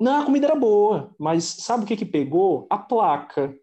Não, 0.00 0.22
a 0.22 0.24
comida 0.24 0.46
era 0.46 0.56
boa, 0.56 1.14
mas 1.18 1.44
sabe 1.44 1.84
o 1.84 1.86
que 1.86 1.96
que 1.96 2.04
pegou? 2.04 2.66
A 2.70 2.78
placa. 2.78 3.54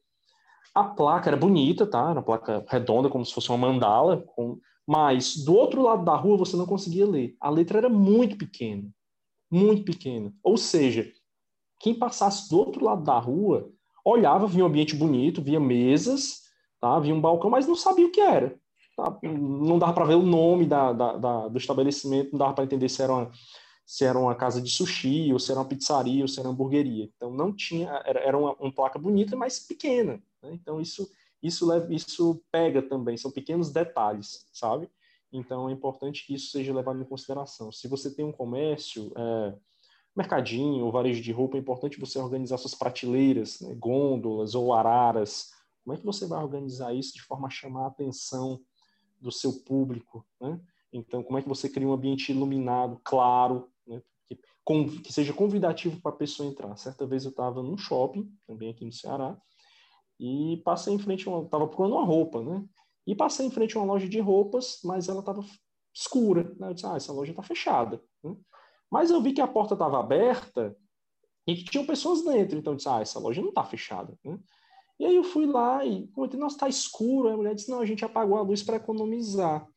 A 0.73 0.83
placa 0.83 1.29
era 1.29 1.37
bonita, 1.37 1.85
tá? 1.85 2.09
Era 2.09 2.19
uma 2.19 2.23
placa 2.23 2.65
redonda, 2.67 3.09
como 3.09 3.25
se 3.25 3.33
fosse 3.33 3.49
uma 3.49 3.57
mandala, 3.57 4.21
com 4.21 4.59
mas 4.87 5.35
do 5.37 5.55
outro 5.55 5.81
lado 5.81 6.05
da 6.05 6.15
rua 6.15 6.37
você 6.37 6.55
não 6.55 6.65
conseguia 6.65 7.07
ler. 7.07 7.35
A 7.39 7.49
letra 7.49 7.79
era 7.79 7.89
muito 7.89 8.37
pequena, 8.37 8.89
muito 9.49 9.83
pequena. 9.83 10.33
Ou 10.43 10.57
seja, 10.57 11.11
quem 11.79 11.93
passasse 11.93 12.49
do 12.49 12.57
outro 12.57 12.83
lado 12.83 13.03
da 13.03 13.17
rua 13.17 13.71
olhava, 14.03 14.47
via 14.47 14.63
um 14.63 14.67
ambiente 14.67 14.95
bonito, 14.95 15.41
via 15.41 15.59
mesas, 15.59 16.43
tá? 16.79 16.99
via 16.99 17.13
um 17.13 17.21
balcão, 17.21 17.49
mas 17.49 17.67
não 17.67 17.75
sabia 17.75 18.05
o 18.05 18.11
que 18.11 18.21
era. 18.21 18.55
Tá? 18.95 19.17
Não 19.23 19.79
dava 19.79 19.93
para 19.93 20.05
ver 20.05 20.15
o 20.15 20.21
nome 20.21 20.65
da, 20.65 20.93
da, 20.93 21.17
da, 21.17 21.47
do 21.47 21.57
estabelecimento, 21.57 22.31
não 22.31 22.39
dava 22.39 22.53
para 22.53 22.63
entender 22.63 22.87
se 22.87 23.01
era, 23.01 23.11
uma, 23.11 23.31
se 23.85 24.05
era 24.05 24.17
uma 24.17 24.35
casa 24.35 24.61
de 24.61 24.69
sushi, 24.69 25.33
ou 25.33 25.39
se 25.39 25.51
era 25.51 25.59
uma 25.59 25.67
pizzaria, 25.67 26.21
ou 26.21 26.27
se 26.27 26.39
era 26.39 26.47
uma 26.47 26.53
hamburgueria. 26.53 27.09
Então 27.15 27.31
não 27.31 27.51
tinha, 27.51 27.89
era, 28.05 28.19
era 28.19 28.37
uma, 28.37 28.53
uma 28.53 28.71
placa 28.71 28.99
bonita, 28.99 29.35
mas 29.35 29.59
pequena. 29.59 30.21
Né? 30.41 30.51
Então 30.53 30.79
isso 30.79 31.09
isso, 31.41 31.67
leva, 31.67 31.93
isso 31.93 32.43
pega 32.51 32.81
também, 32.81 33.17
são 33.17 33.31
pequenos 33.31 33.71
detalhes, 33.71 34.45
sabe? 34.51 34.89
Então 35.31 35.69
é 35.69 35.73
importante 35.73 36.25
que 36.25 36.33
isso 36.33 36.51
seja 36.51 36.73
levado 36.73 37.01
em 37.01 37.05
consideração. 37.05 37.71
Se 37.71 37.87
você 37.87 38.13
tem 38.13 38.25
um 38.25 38.31
comércio, 38.31 39.11
é, 39.15 39.55
mercadinho 40.15 40.85
ou 40.85 40.91
varejo 40.91 41.21
de 41.21 41.31
roupa, 41.31 41.57
é 41.57 41.59
importante 41.59 41.99
você 41.99 42.17
organizar 42.17 42.57
suas 42.57 42.73
prateleiras, 42.73 43.59
né, 43.59 43.75
gôndolas 43.75 44.55
ou 44.55 44.73
araras. 44.73 45.51
Como 45.83 45.95
é 45.95 45.99
que 45.99 46.05
você 46.05 46.25
vai 46.25 46.41
organizar 46.41 46.93
isso 46.95 47.13
de 47.13 47.21
forma 47.21 47.47
a 47.47 47.51
chamar 47.51 47.83
a 47.83 47.87
atenção 47.87 48.61
do 49.19 49.31
seu 49.31 49.51
público? 49.63 50.25
Né? 50.39 50.59
Então, 50.93 51.21
como 51.21 51.37
é 51.37 51.41
que 51.41 51.49
você 51.49 51.67
cria 51.67 51.87
um 51.87 51.93
ambiente 51.93 52.31
iluminado, 52.31 52.99
claro, 53.03 53.69
né? 53.85 54.01
que, 54.25 54.39
que 55.03 55.13
seja 55.13 55.33
convidativo 55.33 55.99
para 56.01 56.11
a 56.11 56.15
pessoa 56.15 56.47
entrar? 56.47 56.75
Certa 56.77 57.05
vez 57.05 57.25
eu 57.25 57.31
estava 57.31 57.61
num 57.61 57.77
shopping, 57.77 58.31
também 58.47 58.69
aqui 58.69 58.85
no 58.85 58.93
Ceará, 58.93 59.37
e 60.19 60.61
passei 60.63 60.93
em 60.93 60.99
frente, 60.99 61.29
a 61.29 61.39
estava 61.39 61.67
procurando 61.67 61.95
uma 61.95 62.05
roupa, 62.05 62.41
né? 62.41 62.63
E 63.05 63.13
passei 63.13 63.45
em 63.45 63.51
frente 63.51 63.77
a 63.77 63.79
uma 63.79 63.93
loja 63.93 64.07
de 64.07 64.19
roupas, 64.19 64.79
mas 64.83 65.09
ela 65.09 65.19
estava 65.19 65.45
escura. 65.93 66.55
Né? 66.59 66.69
Eu 66.69 66.73
disse, 66.73 66.85
ah, 66.85 66.95
essa 66.95 67.13
loja 67.13 67.31
está 67.31 67.43
fechada. 67.43 68.01
Né? 68.23 68.35
Mas 68.91 69.11
eu 69.11 69.21
vi 69.21 69.33
que 69.33 69.41
a 69.41 69.47
porta 69.47 69.73
estava 69.73 69.99
aberta 69.99 70.75
e 71.47 71.55
que 71.55 71.65
tinham 71.65 71.85
pessoas 71.85 72.23
dentro. 72.23 72.57
Então, 72.57 72.73
eu 72.73 72.77
disse, 72.77 72.89
ah, 72.89 73.01
essa 73.01 73.19
loja 73.19 73.41
não 73.41 73.49
está 73.49 73.63
fechada. 73.63 74.17
Né? 74.23 74.39
E 74.99 75.05
aí 75.05 75.15
eu 75.15 75.23
fui 75.23 75.45
lá 75.45 75.85
e 75.85 76.07
comentei, 76.07 76.39
nossa, 76.39 76.55
está 76.55 76.67
escuro. 76.67 77.27
Aí 77.27 77.33
a 77.33 77.37
mulher 77.37 77.55
disse, 77.55 77.69
não, 77.69 77.79
a 77.79 77.85
gente 77.85 78.03
apagou 78.03 78.37
a 78.37 78.41
luz 78.41 78.63
para 78.63 78.77
economizar. 78.77 79.67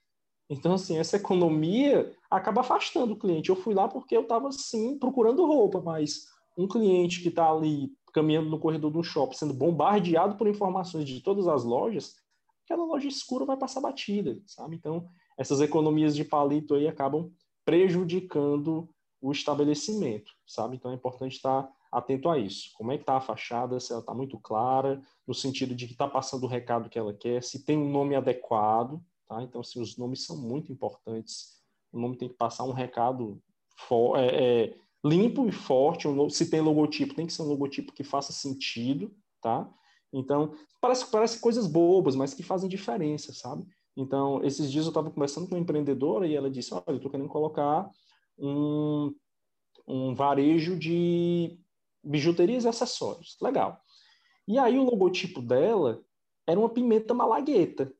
Então, 0.51 0.73
assim, 0.73 0.97
essa 0.97 1.17
economia 1.17 2.11
acaba 2.31 2.63
afastando 2.63 3.13
o 3.13 3.19
cliente. 3.19 3.51
Eu 3.51 3.57
fui 3.57 3.75
lá 3.75 3.87
porque 3.87 4.17
eu 4.17 4.23
estava, 4.23 4.49
assim, 4.49 4.99
procurando 4.99 5.47
roupa, 5.47 5.81
mas 5.83 6.25
um 6.57 6.67
cliente 6.67 7.21
que 7.21 7.29
está 7.29 7.51
ali 7.51 7.93
caminhando 8.19 8.51
no 8.51 8.59
corredor 8.59 8.91
do 8.91 9.03
shopping, 9.03 9.37
sendo 9.37 9.55
bombardeado 9.55 10.37
por 10.37 10.49
informações 10.49 11.09
de 11.09 11.21
todas 11.21 11.47
as 11.47 11.63
lojas, 11.63 12.17
aquela 12.65 12.85
loja 12.85 13.07
escura 13.07 13.45
vai 13.45 13.57
passar 13.57 13.81
batida, 13.81 14.41
sabe? 14.45 14.75
Então, 14.75 15.09
essas 15.39 15.61
economias 15.61 16.17
de 16.17 16.25
palito 16.25 16.75
aí 16.75 16.89
acabam 16.89 17.31
prejudicando 17.65 18.89
o 19.21 19.31
estabelecimento, 19.31 20.33
sabe? 20.47 20.77
Então 20.77 20.91
é 20.91 20.95
importante 20.95 21.37
estar 21.37 21.69
atento 21.93 22.29
a 22.29 22.39
isso. 22.39 22.71
Como 22.75 22.91
é 22.93 22.97
que 22.97 23.03
está 23.03 23.17
a 23.17 23.21
fachada, 23.21 23.79
se 23.79 23.93
ela 23.93 24.01
está 24.01 24.13
muito 24.13 24.39
clara, 24.39 25.01
no 25.27 25.35
sentido 25.35 25.75
de 25.75 25.87
que 25.87 25.93
está 25.93 26.09
passando 26.09 26.45
o 26.45 26.49
recado 26.49 26.89
que 26.89 26.99
ela 26.99 27.15
quer, 27.15 27.43
se 27.43 27.65
tem 27.65 27.79
um 27.79 27.91
nome 27.91 28.15
adequado, 28.15 29.01
tá? 29.29 29.43
Então, 29.43 29.61
assim, 29.61 29.81
os 29.81 29.97
nomes 29.97 30.25
são 30.25 30.37
muito 30.37 30.73
importantes. 30.73 31.63
O 31.93 32.01
nome 32.01 32.17
tem 32.17 32.29
que 32.29 32.35
passar 32.35 32.65
um 32.65 32.73
recado 32.73 33.41
for, 33.77 34.19
é, 34.19 34.27
é, 34.27 34.77
limpo 35.05 35.47
e 35.47 35.53
forte. 35.53 36.09
Se 36.31 36.51
tem 36.51 36.61
logotipo, 36.61 37.15
tem 37.15 37.27
que 37.27 37.33
ser 37.33 37.43
um 37.43 37.49
logotipo 37.49 37.93
que 37.93 38.05
faça 38.05 38.33
sentido, 38.33 39.15
tá? 39.41 39.69
Então, 40.13 40.55
parece, 40.81 41.11
parece 41.11 41.41
coisas 41.41 41.67
bobas, 41.67 42.17
mas 42.17 42.35
que 42.35 42.43
fazem 42.43 42.69
diferença, 42.69 43.33
sabe? 43.33 43.67
Então, 43.97 44.43
esses 44.45 44.71
dias 44.71 44.85
eu 44.85 44.91
estava 44.91 45.11
conversando 45.11 45.49
com 45.49 45.55
uma 45.55 45.61
empreendedora 45.61 46.27
e 46.27 46.35
ela 46.35 46.51
disse, 46.51 46.73
olha, 46.73 46.85
eu 46.87 46.97
estou 46.97 47.11
querendo 47.11 47.29
colocar 47.29 47.91
um, 48.39 49.15
um 49.87 50.15
varejo 50.15 50.79
de 50.79 51.59
bijuterias 52.03 52.65
e 52.65 52.69
acessórios. 52.69 53.37
Legal. 53.43 53.81
E 54.47 54.59
aí 54.59 54.79
o 54.79 54.85
logotipo 54.85 55.43
dela 55.43 56.01
era 56.47 56.59
uma 56.59 56.71
pimenta 56.71 57.13
malagueta. 57.13 57.93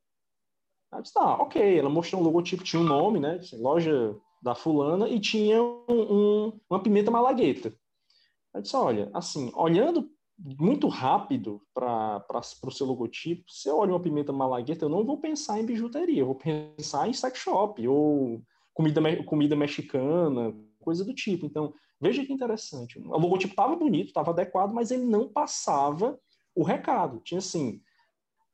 Ela 0.91 1.03
disse, 1.03 1.19
ah, 1.19 1.43
ok. 1.43 1.79
Ela 1.79 1.91
mostrou 1.91 2.23
um 2.23 2.25
logotipo, 2.25 2.65
tinha 2.65 2.81
um 2.81 2.87
nome, 2.87 3.21
né? 3.21 3.41
Loja 3.55 4.17
da 4.43 4.55
fulana, 4.55 5.09
e 5.09 5.19
tinha 5.19 5.63
um, 5.63 5.85
um, 5.89 6.61
uma 6.71 6.83
pimenta 6.83 7.11
malagueta. 7.11 7.75
Ela 8.55 8.63
disse, 8.63 8.77
olha, 8.77 9.11
assim, 9.13 9.51
olhando 9.55 10.11
muito 10.39 10.87
rápido 10.87 11.61
para 11.75 12.25
o 12.63 12.71
seu 12.71 12.87
logotipo, 12.87 13.51
se 13.51 13.69
eu 13.69 13.77
olho 13.77 13.93
uma 13.93 14.01
pimenta 14.01 14.33
malagueta, 14.33 14.85
eu 14.85 14.89
não 14.89 15.05
vou 15.05 15.19
pensar 15.19 15.61
em 15.61 15.67
bijuteria, 15.67 16.23
eu 16.23 16.27
vou 16.27 16.37
pensar 16.37 17.09
em 17.09 17.13
sex 17.13 17.39
shop, 17.39 17.87
ou 17.89 18.41
comida, 18.73 19.25
comida 19.25 19.57
mexicana, 19.57 20.55
coisa 20.81 21.05
do 21.05 21.13
tipo. 21.13 21.45
Então, 21.45 21.75
veja 22.01 22.25
que 22.25 22.33
interessante. 22.33 22.99
O 23.01 23.19
logotipo 23.19 23.53
estava 23.53 23.75
bonito, 23.75 24.09
estava 24.09 24.31
adequado, 24.31 24.73
mas 24.73 24.91
ele 24.93 25.05
não 25.05 25.29
passava 25.29 26.19
o 26.55 26.63
recado. 26.63 27.21
Tinha 27.21 27.39
assim, 27.39 27.81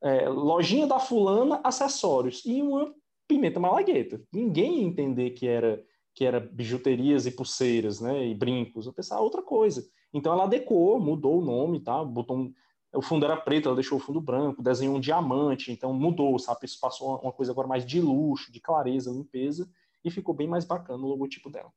é, 0.01 0.27
lojinha 0.27 0.87
da 0.87 0.99
fulana, 0.99 1.61
acessórios 1.63 2.43
e 2.45 2.61
uma 2.61 2.93
pimenta 3.27 3.59
malagueta. 3.59 4.21
Ninguém 4.31 4.79
ia 4.79 4.87
entender 4.87 5.31
que 5.31 5.47
era 5.47 5.83
que 6.15 6.23
era 6.23 6.39
bijuterias 6.39 7.25
e 7.25 7.31
pulseiras, 7.31 7.99
né, 7.99 8.25
e 8.25 8.33
brincos. 8.33 8.85
Eu 8.85 8.93
pensava 8.93 9.19
outra 9.19 9.41
coisa. 9.41 9.85
Então 10.13 10.31
ela 10.31 10.45
adequou, 10.45 10.97
mudou 10.97 11.39
o 11.39 11.45
nome, 11.45 11.81
tá? 11.81 12.01
Botou 12.05 12.37
um, 12.37 12.53
o 12.93 13.01
fundo 13.01 13.25
era 13.25 13.35
preto, 13.35 13.67
ela 13.67 13.75
deixou 13.75 13.97
o 13.97 14.01
fundo 14.01 14.21
branco, 14.21 14.63
desenhou 14.63 14.95
um 14.95 14.99
diamante, 14.99 15.73
então 15.73 15.93
mudou, 15.93 16.39
sabe? 16.39 16.61
Isso 16.63 16.79
passou 16.79 17.19
uma 17.19 17.33
coisa 17.33 17.51
agora 17.51 17.67
mais 17.67 17.85
de 17.85 17.99
luxo, 17.99 18.49
de 18.49 18.61
clareza, 18.61 19.11
limpeza 19.11 19.69
e 20.05 20.09
ficou 20.09 20.33
bem 20.33 20.47
mais 20.47 20.63
bacana 20.63 21.03
o 21.03 21.07
logotipo 21.07 21.49
dela. 21.49 21.71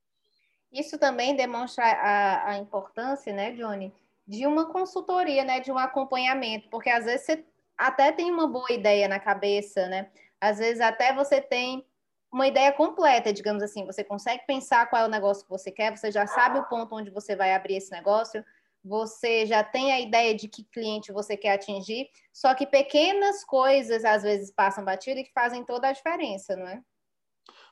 Isso 0.72 0.98
também 0.98 1.34
demonstra 1.34 1.84
a, 1.84 2.50
a 2.50 2.58
importância, 2.58 3.32
né, 3.32 3.52
Johnny, 3.52 3.92
de 4.26 4.46
uma 4.46 4.66
consultoria, 4.66 5.42
né, 5.42 5.60
de 5.60 5.72
um 5.72 5.78
acompanhamento, 5.78 6.68
porque 6.70 6.90
às 6.90 7.06
vezes 7.06 7.26
você 7.26 7.44
até 7.76 8.12
tem 8.12 8.30
uma 8.30 8.46
boa 8.46 8.70
ideia 8.70 9.08
na 9.08 9.18
cabeça, 9.18 9.88
né? 9.88 10.10
Às 10.40 10.58
vezes 10.58 10.80
até 10.80 11.14
você 11.14 11.40
tem 11.40 11.84
uma 12.32 12.46
ideia 12.46 12.72
completa, 12.72 13.32
digamos 13.32 13.62
assim, 13.62 13.86
você 13.86 14.04
consegue 14.04 14.44
pensar 14.46 14.88
qual 14.88 15.02
é 15.02 15.06
o 15.06 15.10
negócio 15.10 15.44
que 15.44 15.50
você 15.50 15.70
quer, 15.70 15.96
você 15.96 16.10
já 16.10 16.26
sabe 16.26 16.58
o 16.58 16.68
ponto 16.68 16.94
onde 16.94 17.10
você 17.10 17.34
vai 17.34 17.54
abrir 17.54 17.76
esse 17.76 17.90
negócio, 17.90 18.44
você 18.84 19.46
já 19.46 19.64
tem 19.64 19.92
a 19.92 20.00
ideia 20.00 20.34
de 20.34 20.46
que 20.46 20.64
cliente 20.64 21.12
você 21.12 21.36
quer 21.36 21.54
atingir, 21.54 22.08
só 22.32 22.54
que 22.54 22.66
pequenas 22.66 23.44
coisas 23.44 24.04
às 24.04 24.22
vezes 24.22 24.50
passam 24.50 24.84
batido 24.84 25.20
e 25.20 25.24
que 25.24 25.32
fazem 25.32 25.64
toda 25.64 25.88
a 25.88 25.92
diferença, 25.92 26.54
não 26.54 26.68
é? 26.68 26.82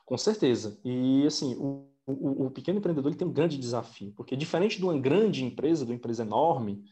Com 0.05 0.17
certeza. 0.17 0.79
E, 0.83 1.25
assim, 1.27 1.55
o, 1.55 1.89
o, 2.05 2.45
o, 2.45 2.51
pequeno 2.51 2.79
empreendedor 2.79 3.11
ele 3.11 3.17
tem 3.17 3.27
um 3.27 3.33
grande 3.33 3.57
desafio, 3.57 4.13
porque 4.15 4.35
diferente 4.35 4.77
de 4.77 4.83
uma 4.83 4.97
grande 4.97 5.43
empresa, 5.43 5.85
de 5.85 5.91
uma 5.91 5.97
empresa 5.97 6.23
enorme, 6.23 6.83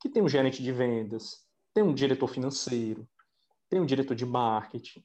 que 0.00 0.08
tem 0.08 0.22
um 0.22 0.28
gerente 0.28 0.62
de 0.62 0.72
vendas, 0.72 1.44
tem 1.72 1.82
um 1.82 1.94
diretor 1.94 2.26
financeiro, 2.28 3.08
tem 3.68 3.80
um 3.80 3.86
diretor 3.86 4.14
de 4.14 4.26
marketing. 4.26 5.04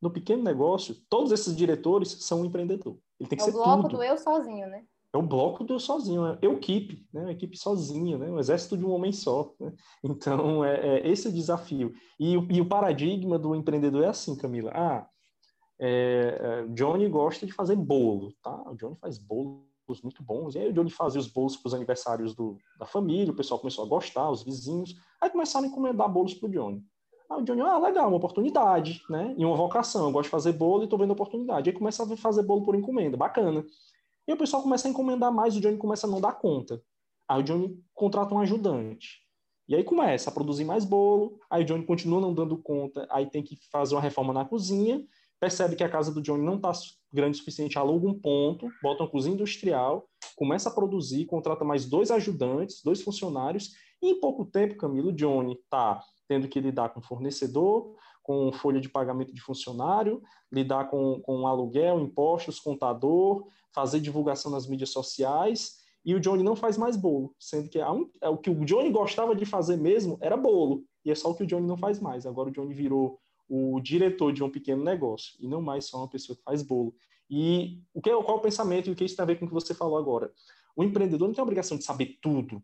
No 0.00 0.10
pequeno 0.10 0.42
negócio, 0.42 0.96
todos 1.08 1.32
esses 1.32 1.56
diretores 1.56 2.10
são 2.20 2.42
um 2.42 2.44
empreendedor. 2.44 2.98
Ele 3.18 3.28
tem 3.28 3.38
que 3.38 3.44
é 3.44 3.46
ser 3.46 3.50
o 3.50 3.54
bloco 3.54 3.82
tudo. 3.82 3.96
do 3.96 4.02
eu 4.02 4.16
sozinho, 4.18 4.66
né? 4.68 4.84
É 5.12 5.18
o 5.18 5.22
bloco 5.22 5.64
do 5.64 5.74
eu 5.74 5.80
sozinho, 5.80 6.26
é 6.26 6.38
eu 6.42 6.54
equipe, 6.54 7.06
né? 7.12 7.22
Uma 7.22 7.32
equipe 7.32 7.56
sozinha, 7.56 8.18
né? 8.18 8.30
Um 8.30 8.38
exército 8.38 8.76
de 8.76 8.84
um 8.84 8.90
homem 8.90 9.12
só. 9.12 9.54
Né? 9.58 9.72
Então, 10.04 10.64
é, 10.64 10.98
é 10.98 11.08
esse 11.08 11.26
é 11.26 11.30
o 11.30 11.32
desafio. 11.32 11.94
E, 12.20 12.34
e 12.34 12.60
o 12.60 12.68
paradigma 12.68 13.38
do 13.38 13.54
empreendedor 13.54 14.04
é 14.04 14.08
assim, 14.08 14.36
Camila. 14.36 14.70
Ah, 14.74 15.08
é, 15.78 16.38
é, 16.40 16.72
Johnny 16.72 17.08
gosta 17.08 17.46
de 17.46 17.52
fazer 17.52 17.76
bolo, 17.76 18.32
tá? 18.42 18.62
O 18.70 18.74
Johnny 18.74 18.96
faz 18.96 19.18
bolos 19.18 19.64
muito 20.02 20.22
bons. 20.22 20.54
E 20.54 20.58
aí 20.58 20.68
o 20.68 20.72
Johnny 20.72 20.90
fazia 20.90 21.20
os 21.20 21.28
bolos 21.28 21.56
para 21.56 21.68
os 21.68 21.74
aniversários 21.74 22.34
do, 22.34 22.58
da 22.78 22.86
família, 22.86 23.32
o 23.32 23.36
pessoal 23.36 23.60
começou 23.60 23.84
a 23.84 23.88
gostar, 23.88 24.30
os 24.30 24.42
vizinhos. 24.42 24.94
Aí 25.20 25.30
começaram 25.30 25.66
a 25.66 25.68
encomendar 25.68 26.10
bolos 26.10 26.34
para 26.34 26.48
o 26.48 26.52
Johnny. 26.52 26.84
Aí 27.30 27.40
o 27.40 27.44
Johnny, 27.44 27.60
ah, 27.60 27.78
legal, 27.78 28.08
uma 28.08 28.16
oportunidade, 28.16 29.02
né? 29.10 29.34
E 29.36 29.44
uma 29.44 29.56
vocação. 29.56 30.06
Eu 30.06 30.12
gosto 30.12 30.24
de 30.24 30.30
fazer 30.30 30.52
bolo 30.52 30.82
e 30.82 30.84
estou 30.84 30.98
vendo 30.98 31.12
oportunidade. 31.12 31.68
Aí 31.68 31.76
começa 31.76 32.02
a 32.02 32.16
fazer 32.16 32.42
bolo 32.42 32.64
por 32.64 32.74
encomenda, 32.74 33.16
bacana. 33.16 33.64
E 34.26 34.32
o 34.32 34.36
pessoal 34.36 34.62
começa 34.62 34.88
a 34.88 34.90
encomendar 34.90 35.32
mais, 35.32 35.56
o 35.56 35.60
Johnny 35.60 35.76
começa 35.76 36.06
a 36.06 36.10
não 36.10 36.20
dar 36.20 36.32
conta. 36.32 36.82
Aí 37.28 37.40
o 37.40 37.44
Johnny 37.44 37.80
contrata 37.94 38.34
um 38.34 38.40
ajudante. 38.40 39.20
E 39.68 39.74
aí 39.74 39.82
começa 39.82 40.30
a 40.30 40.32
produzir 40.32 40.64
mais 40.64 40.84
bolo, 40.84 41.38
aí 41.50 41.62
o 41.62 41.66
Johnny 41.66 41.84
continua 41.84 42.20
não 42.20 42.32
dando 42.32 42.56
conta, 42.56 43.06
aí 43.10 43.26
tem 43.26 43.42
que 43.42 43.58
fazer 43.70 43.96
uma 43.96 44.00
reforma 44.00 44.32
na 44.32 44.44
cozinha, 44.44 45.04
percebe 45.40 45.74
que 45.74 45.82
a 45.82 45.88
casa 45.88 46.12
do 46.12 46.22
Johnny 46.22 46.44
não 46.44 46.54
está 46.54 46.70
grande 47.12 47.36
o 47.36 47.38
suficiente, 47.38 47.76
aluga 47.76 48.06
um 48.06 48.14
ponto, 48.14 48.68
bota 48.80 49.02
uma 49.02 49.10
cozinha 49.10 49.34
industrial, 49.34 50.08
começa 50.36 50.68
a 50.68 50.72
produzir, 50.72 51.26
contrata 51.26 51.64
mais 51.64 51.84
dois 51.84 52.12
ajudantes, 52.12 52.80
dois 52.84 53.02
funcionários, 53.02 53.72
e 54.00 54.10
em 54.10 54.20
pouco 54.20 54.44
tempo, 54.44 54.76
Camilo, 54.76 55.12
Johnny 55.12 55.54
está 55.54 56.00
tendo 56.28 56.48
que 56.48 56.60
lidar 56.60 56.90
com 56.90 57.00
fornecedor, 57.00 57.94
com 58.22 58.52
folha 58.52 58.80
de 58.80 58.88
pagamento 58.88 59.32
de 59.32 59.40
funcionário, 59.40 60.22
lidar 60.50 60.90
com, 60.90 61.20
com 61.20 61.46
aluguel, 61.46 62.00
impostos, 62.00 62.58
contador, 62.58 63.46
fazer 63.72 64.00
divulgação 64.00 64.50
nas 64.50 64.66
mídias 64.66 64.90
sociais, 64.90 65.76
e 66.04 66.14
o 66.14 66.20
Johnny 66.20 66.42
não 66.42 66.54
faz 66.54 66.78
mais 66.78 66.96
bolo, 66.96 67.34
sendo 67.38 67.68
que. 67.68 67.78
É 67.80 68.28
o 68.28 68.38
que 68.38 68.48
o 68.48 68.64
Johnny 68.64 68.90
gostava 68.90 69.34
de 69.34 69.44
fazer 69.44 69.76
mesmo 69.76 70.16
era 70.20 70.36
bolo, 70.36 70.84
e 71.04 71.10
é 71.10 71.14
só 71.14 71.30
o 71.30 71.34
que 71.34 71.42
o 71.42 71.46
Johnny 71.46 71.66
não 71.66 71.76
faz 71.76 72.00
mais. 72.00 72.26
Agora 72.26 72.48
o 72.48 72.52
Johnny 72.52 72.72
virou 72.72 73.18
o 73.48 73.80
diretor 73.80 74.32
de 74.32 74.42
um 74.42 74.50
pequeno 74.50 74.82
negócio 74.82 75.36
e 75.40 75.46
não 75.46 75.60
mais 75.60 75.86
só 75.86 75.98
uma 75.98 76.08
pessoa 76.08 76.36
que 76.36 76.42
faz 76.42 76.62
bolo. 76.62 76.94
E 77.28 77.80
o 77.92 78.00
que, 78.00 78.10
qual 78.10 78.36
é 78.36 78.40
o 78.40 78.42
pensamento 78.42 78.88
e 78.88 78.92
o 78.92 78.96
que 78.96 79.04
isso 79.04 79.16
tem 79.16 79.22
a 79.22 79.26
ver 79.26 79.36
com 79.36 79.44
o 79.44 79.48
que 79.48 79.54
você 79.54 79.74
falou 79.74 79.98
agora? 79.98 80.32
O 80.76 80.84
empreendedor 80.84 81.26
não 81.26 81.34
tem 81.34 81.42
a 81.42 81.44
obrigação 81.44 81.76
de 81.76 81.84
saber 81.84 82.18
tudo, 82.20 82.62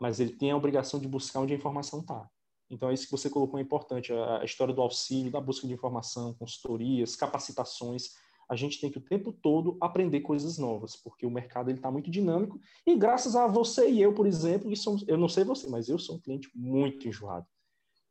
mas 0.00 0.20
ele 0.20 0.32
tem 0.32 0.50
a 0.50 0.56
obrigação 0.56 0.98
de 0.98 1.08
buscar 1.08 1.40
onde 1.40 1.52
a 1.52 1.56
informação 1.56 2.00
está. 2.00 2.28
Então, 2.72 2.88
é 2.88 2.94
isso 2.94 3.04
que 3.04 3.12
você 3.12 3.28
colocou 3.28 3.58
é 3.58 3.62
importante, 3.62 4.14
a, 4.14 4.42
história 4.44 4.72
do 4.72 4.80
auxílio, 4.80 5.30
da 5.30 5.40
busca 5.40 5.66
de 5.66 5.74
informação, 5.74 6.32
consultorias, 6.32 7.14
capacitações. 7.14 8.14
A 8.48 8.56
gente 8.56 8.80
tem 8.80 8.90
que 8.90 8.96
o 8.96 9.02
tempo 9.02 9.30
todo 9.30 9.76
aprender 9.78 10.20
coisas 10.20 10.56
novas, 10.56 10.96
porque 10.96 11.26
o 11.26 11.30
mercado 11.30 11.70
está 11.70 11.90
muito 11.90 12.10
dinâmico 12.10 12.58
e 12.86 12.96
graças 12.96 13.36
a 13.36 13.46
você 13.46 13.90
e 13.90 14.00
eu, 14.00 14.14
por 14.14 14.26
exemplo, 14.26 14.70
que 14.70 14.76
somos, 14.76 15.06
eu 15.06 15.18
não 15.18 15.28
sei 15.28 15.44
você, 15.44 15.68
mas 15.68 15.90
eu 15.90 15.98
sou 15.98 16.16
um 16.16 16.20
cliente 16.20 16.50
muito 16.54 17.06
enjoado. 17.06 17.46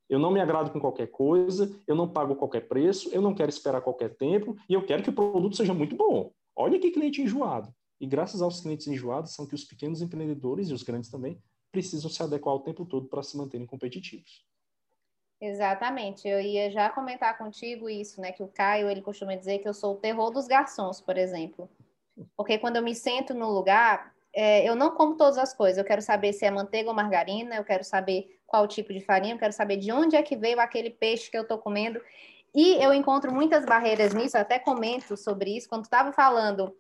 Eu 0.08 0.20
não 0.20 0.30
me 0.30 0.40
agrado 0.40 0.72
com 0.72 0.80
qualquer 0.80 1.08
coisa, 1.08 1.76
eu 1.88 1.96
não 1.96 2.08
pago 2.08 2.36
qualquer 2.36 2.68
preço, 2.68 3.10
eu 3.12 3.22
não 3.22 3.34
quero 3.34 3.50
esperar 3.50 3.82
qualquer 3.82 4.16
tempo 4.16 4.56
e 4.70 4.74
eu 4.74 4.86
quero 4.86 5.02
que 5.02 5.10
o 5.10 5.14
produto 5.14 5.56
seja 5.56 5.74
muito 5.74 5.96
bom. 5.96 6.32
Olha 6.56 6.80
que 6.80 6.92
cliente 6.92 7.22
enjoado. 7.22 7.74
E 8.00 8.06
graças 8.06 8.42
aos 8.42 8.62
clientes 8.62 8.88
enjoados 8.88 9.34
são 9.34 9.48
que 9.48 9.56
os 9.56 9.64
pequenos 9.64 10.02
empreendedores 10.02 10.70
e 10.70 10.74
os 10.74 10.84
grandes 10.84 11.10
também 11.10 11.42
precisam 11.72 12.10
se 12.10 12.22
adequar 12.22 12.56
o 12.56 12.60
tempo 12.60 12.86
todo 12.86 13.08
para 13.08 13.24
se 13.24 13.38
manterem 13.38 13.66
competitivos. 13.66 14.51
Exatamente. 15.42 16.28
Eu 16.28 16.40
ia 16.40 16.70
já 16.70 16.90
comentar 16.90 17.36
contigo 17.36 17.90
isso, 17.90 18.22
né? 18.22 18.32
Que 18.32 18.44
o 18.44 18.48
Caio 18.48 18.88
ele 18.88 19.02
costuma 19.02 19.36
dizer 19.36 19.58
que 19.58 19.68
eu 19.68 19.74
sou 19.74 19.96
o 19.96 19.98
terror 19.98 20.30
dos 20.30 20.48
garçons, 20.48 21.02
por 21.02 21.18
exemplo. 21.18 21.68
Porque 22.38 22.60
quando 22.60 22.76
eu 22.76 22.84
me 22.84 22.94
sento 22.94 23.34
no 23.34 23.50
lugar, 23.50 24.14
é, 24.32 24.64
eu 24.70 24.76
não 24.76 24.92
como 24.92 25.18
todas 25.18 25.40
as 25.40 25.52
coisas. 25.52 25.80
Eu 25.80 25.84
quero 25.84 26.02
saber 26.02 26.32
se 26.34 26.46
é 26.46 26.52
manteiga 26.52 26.90
ou 26.90 26.96
margarina, 26.96 27.56
eu 27.56 27.64
quero 27.64 27.84
saber 27.84 28.40
qual 28.46 28.68
tipo 28.68 28.94
de 28.94 29.02
farinha, 29.02 29.34
eu 29.34 29.40
quero 29.40 29.54
saber 29.54 29.78
de 29.78 29.92
onde 29.92 30.16
é 30.16 30.22
que 30.22 30.36
veio 30.36 30.60
aquele 30.60 30.92
peixe 30.92 31.32
que 31.32 31.38
eu 31.38 31.42
estou 31.42 31.58
comendo. 31.58 32.00
E 32.54 32.74
eu 32.84 32.94
encontro 32.94 33.34
muitas 33.34 33.66
barreiras 33.66 34.14
nisso, 34.14 34.38
até 34.38 34.60
comento 34.60 35.18
sobre 35.18 35.58
isso. 35.58 35.68
Quando 35.68 35.86
estava 35.86 36.12
falando 36.12 36.76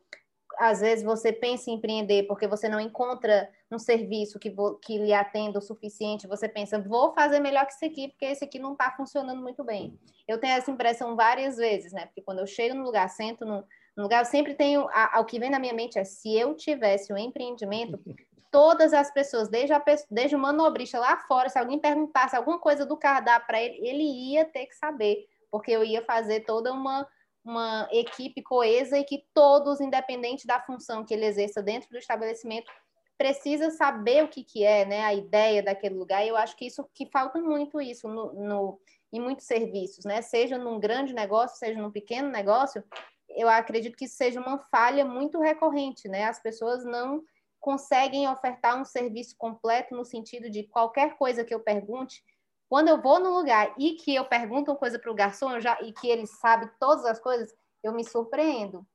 às 0.58 0.82
vezes 0.82 1.04
você 1.04 1.32
pensa 1.32 1.70
em 1.70 1.76
empreender 1.76 2.24
porque 2.24 2.48
você 2.48 2.68
não 2.68 2.80
encontra 2.80 3.50
um 3.72 3.80
serviço 3.80 4.40
que, 4.40 4.54
que 4.82 4.98
lhe 4.98 5.14
atenda 5.14 5.60
o 5.60 5.62
suficiente, 5.62 6.28
você 6.28 6.48
pensa, 6.48 6.80
vou 6.80 7.14
fazer 7.14 7.40
melhor 7.40 7.66
que 7.66 7.74
esse 7.74 7.86
aqui, 7.86 8.10
porque 8.10 8.26
esse 8.26 8.44
aqui 8.44 8.60
não 8.60 8.74
está 8.74 8.92
funcionando 8.92 9.42
muito 9.42 9.64
bem. 9.64 9.98
Eu 10.28 10.40
tenho 10.40 10.54
essa 10.54 10.70
impressão 10.70 11.16
várias 11.16 11.58
vezes, 11.58 11.94
né? 11.94 12.06
Porque 12.06 12.22
quando 12.22 12.40
eu 12.40 12.48
chego 12.48 12.76
no 12.76 12.84
lugar, 12.84 13.10
sento 13.10 13.46
no, 13.46 13.64
no 13.96 14.04
lugar, 14.04 14.22
eu 14.22 14.26
sempre 14.26 14.54
tenho, 14.54 14.88
a, 14.92 15.20
o 15.20 15.26
que 15.26 15.40
vem 15.40 15.50
na 15.50 15.60
minha 15.60 15.74
mente 15.74 15.98
é, 15.98 16.04
se 16.04 16.36
eu 16.36 16.56
tivesse 16.56 17.12
um 17.14 17.18
empreendimento, 17.18 18.00
todas 18.52 18.94
as 18.94 19.12
pessoas, 19.12 19.48
desde, 19.48 19.74
a, 19.74 19.82
desde 20.10 20.36
o 20.36 20.40
manobrista 20.40 21.00
lá 21.00 21.18
fora, 21.18 21.50
se 21.50 21.58
alguém 21.58 21.80
perguntasse 21.80 22.36
alguma 22.36 22.60
coisa 22.60 22.86
do 22.86 22.98
cardápio 22.98 23.48
para 23.48 23.62
ele, 23.62 23.88
ele 23.88 24.04
ia 24.04 24.44
ter 24.44 24.66
que 24.66 24.76
saber, 24.76 25.28
porque 25.50 25.72
eu 25.72 25.84
ia 25.84 26.04
fazer 26.04 26.42
toda 26.42 26.72
uma 26.74 27.08
uma 27.44 27.88
equipe 27.92 28.42
coesa 28.42 28.98
e 28.98 29.04
que 29.04 29.26
todos, 29.34 29.82
independente 29.82 30.46
da 30.46 30.62
função 30.62 31.04
que 31.04 31.14
ele 31.14 31.26
exerça 31.26 31.62
dentro 31.62 31.90
do 31.90 31.98
estabelecimento, 31.98 32.72
precisa 33.18 33.70
saber 33.72 34.24
o 34.24 34.28
que, 34.28 34.44
que 34.44 34.64
é, 34.64 34.86
né, 34.86 35.04
a 35.04 35.14
ideia 35.14 35.62
daquele 35.62 35.96
lugar. 35.96 36.24
E 36.26 36.30
eu 36.30 36.38
acho 36.38 36.56
que 36.56 36.66
isso 36.66 36.88
que 36.94 37.06
falta 37.06 37.40
muito 37.40 37.80
isso 37.80 38.08
no, 38.08 38.34
no, 38.34 38.80
em 39.14 39.20
muitos 39.20 39.46
serviços, 39.46 40.06
né? 40.06 40.22
Seja 40.22 40.58
num 40.58 40.80
grande 40.80 41.14
negócio, 41.14 41.58
seja 41.58 41.80
num 41.80 41.92
pequeno 41.92 42.30
negócio, 42.30 42.84
eu 43.30 43.48
acredito 43.48 43.96
que 43.96 44.06
isso 44.06 44.16
seja 44.16 44.40
uma 44.40 44.58
falha 44.72 45.06
muito 45.06 45.40
recorrente, 45.40 46.08
né? 46.08 46.26
As 46.26 46.42
pessoas 46.42 46.84
não 46.84 47.22
conseguem 47.60 48.28
ofertar 48.28 48.80
um 48.80 48.86
serviço 48.86 49.36
completo 49.38 49.96
no 49.96 50.04
sentido 50.04 50.50
de 50.50 50.64
qualquer 50.64 51.16
coisa 51.16 51.46
que 51.46 51.54
eu 51.54 51.60
pergunte, 51.60 52.24
quando 52.72 52.88
eu 52.88 53.02
vou 53.02 53.20
no 53.20 53.38
lugar 53.38 53.76
e 53.78 53.96
que 53.96 54.16
eu 54.16 54.24
pergunto 54.24 54.72
uma 54.72 54.78
coisa 54.78 54.98
para 54.98 55.12
o 55.12 55.14
garçom 55.14 55.60
já, 55.60 55.78
e 55.82 55.92
que 55.92 56.08
ele 56.08 56.26
sabe 56.26 56.72
todas 56.80 57.04
as 57.04 57.20
coisas, 57.20 57.54
eu 57.84 57.92
me 57.92 58.02
surpreendo. 58.02 58.88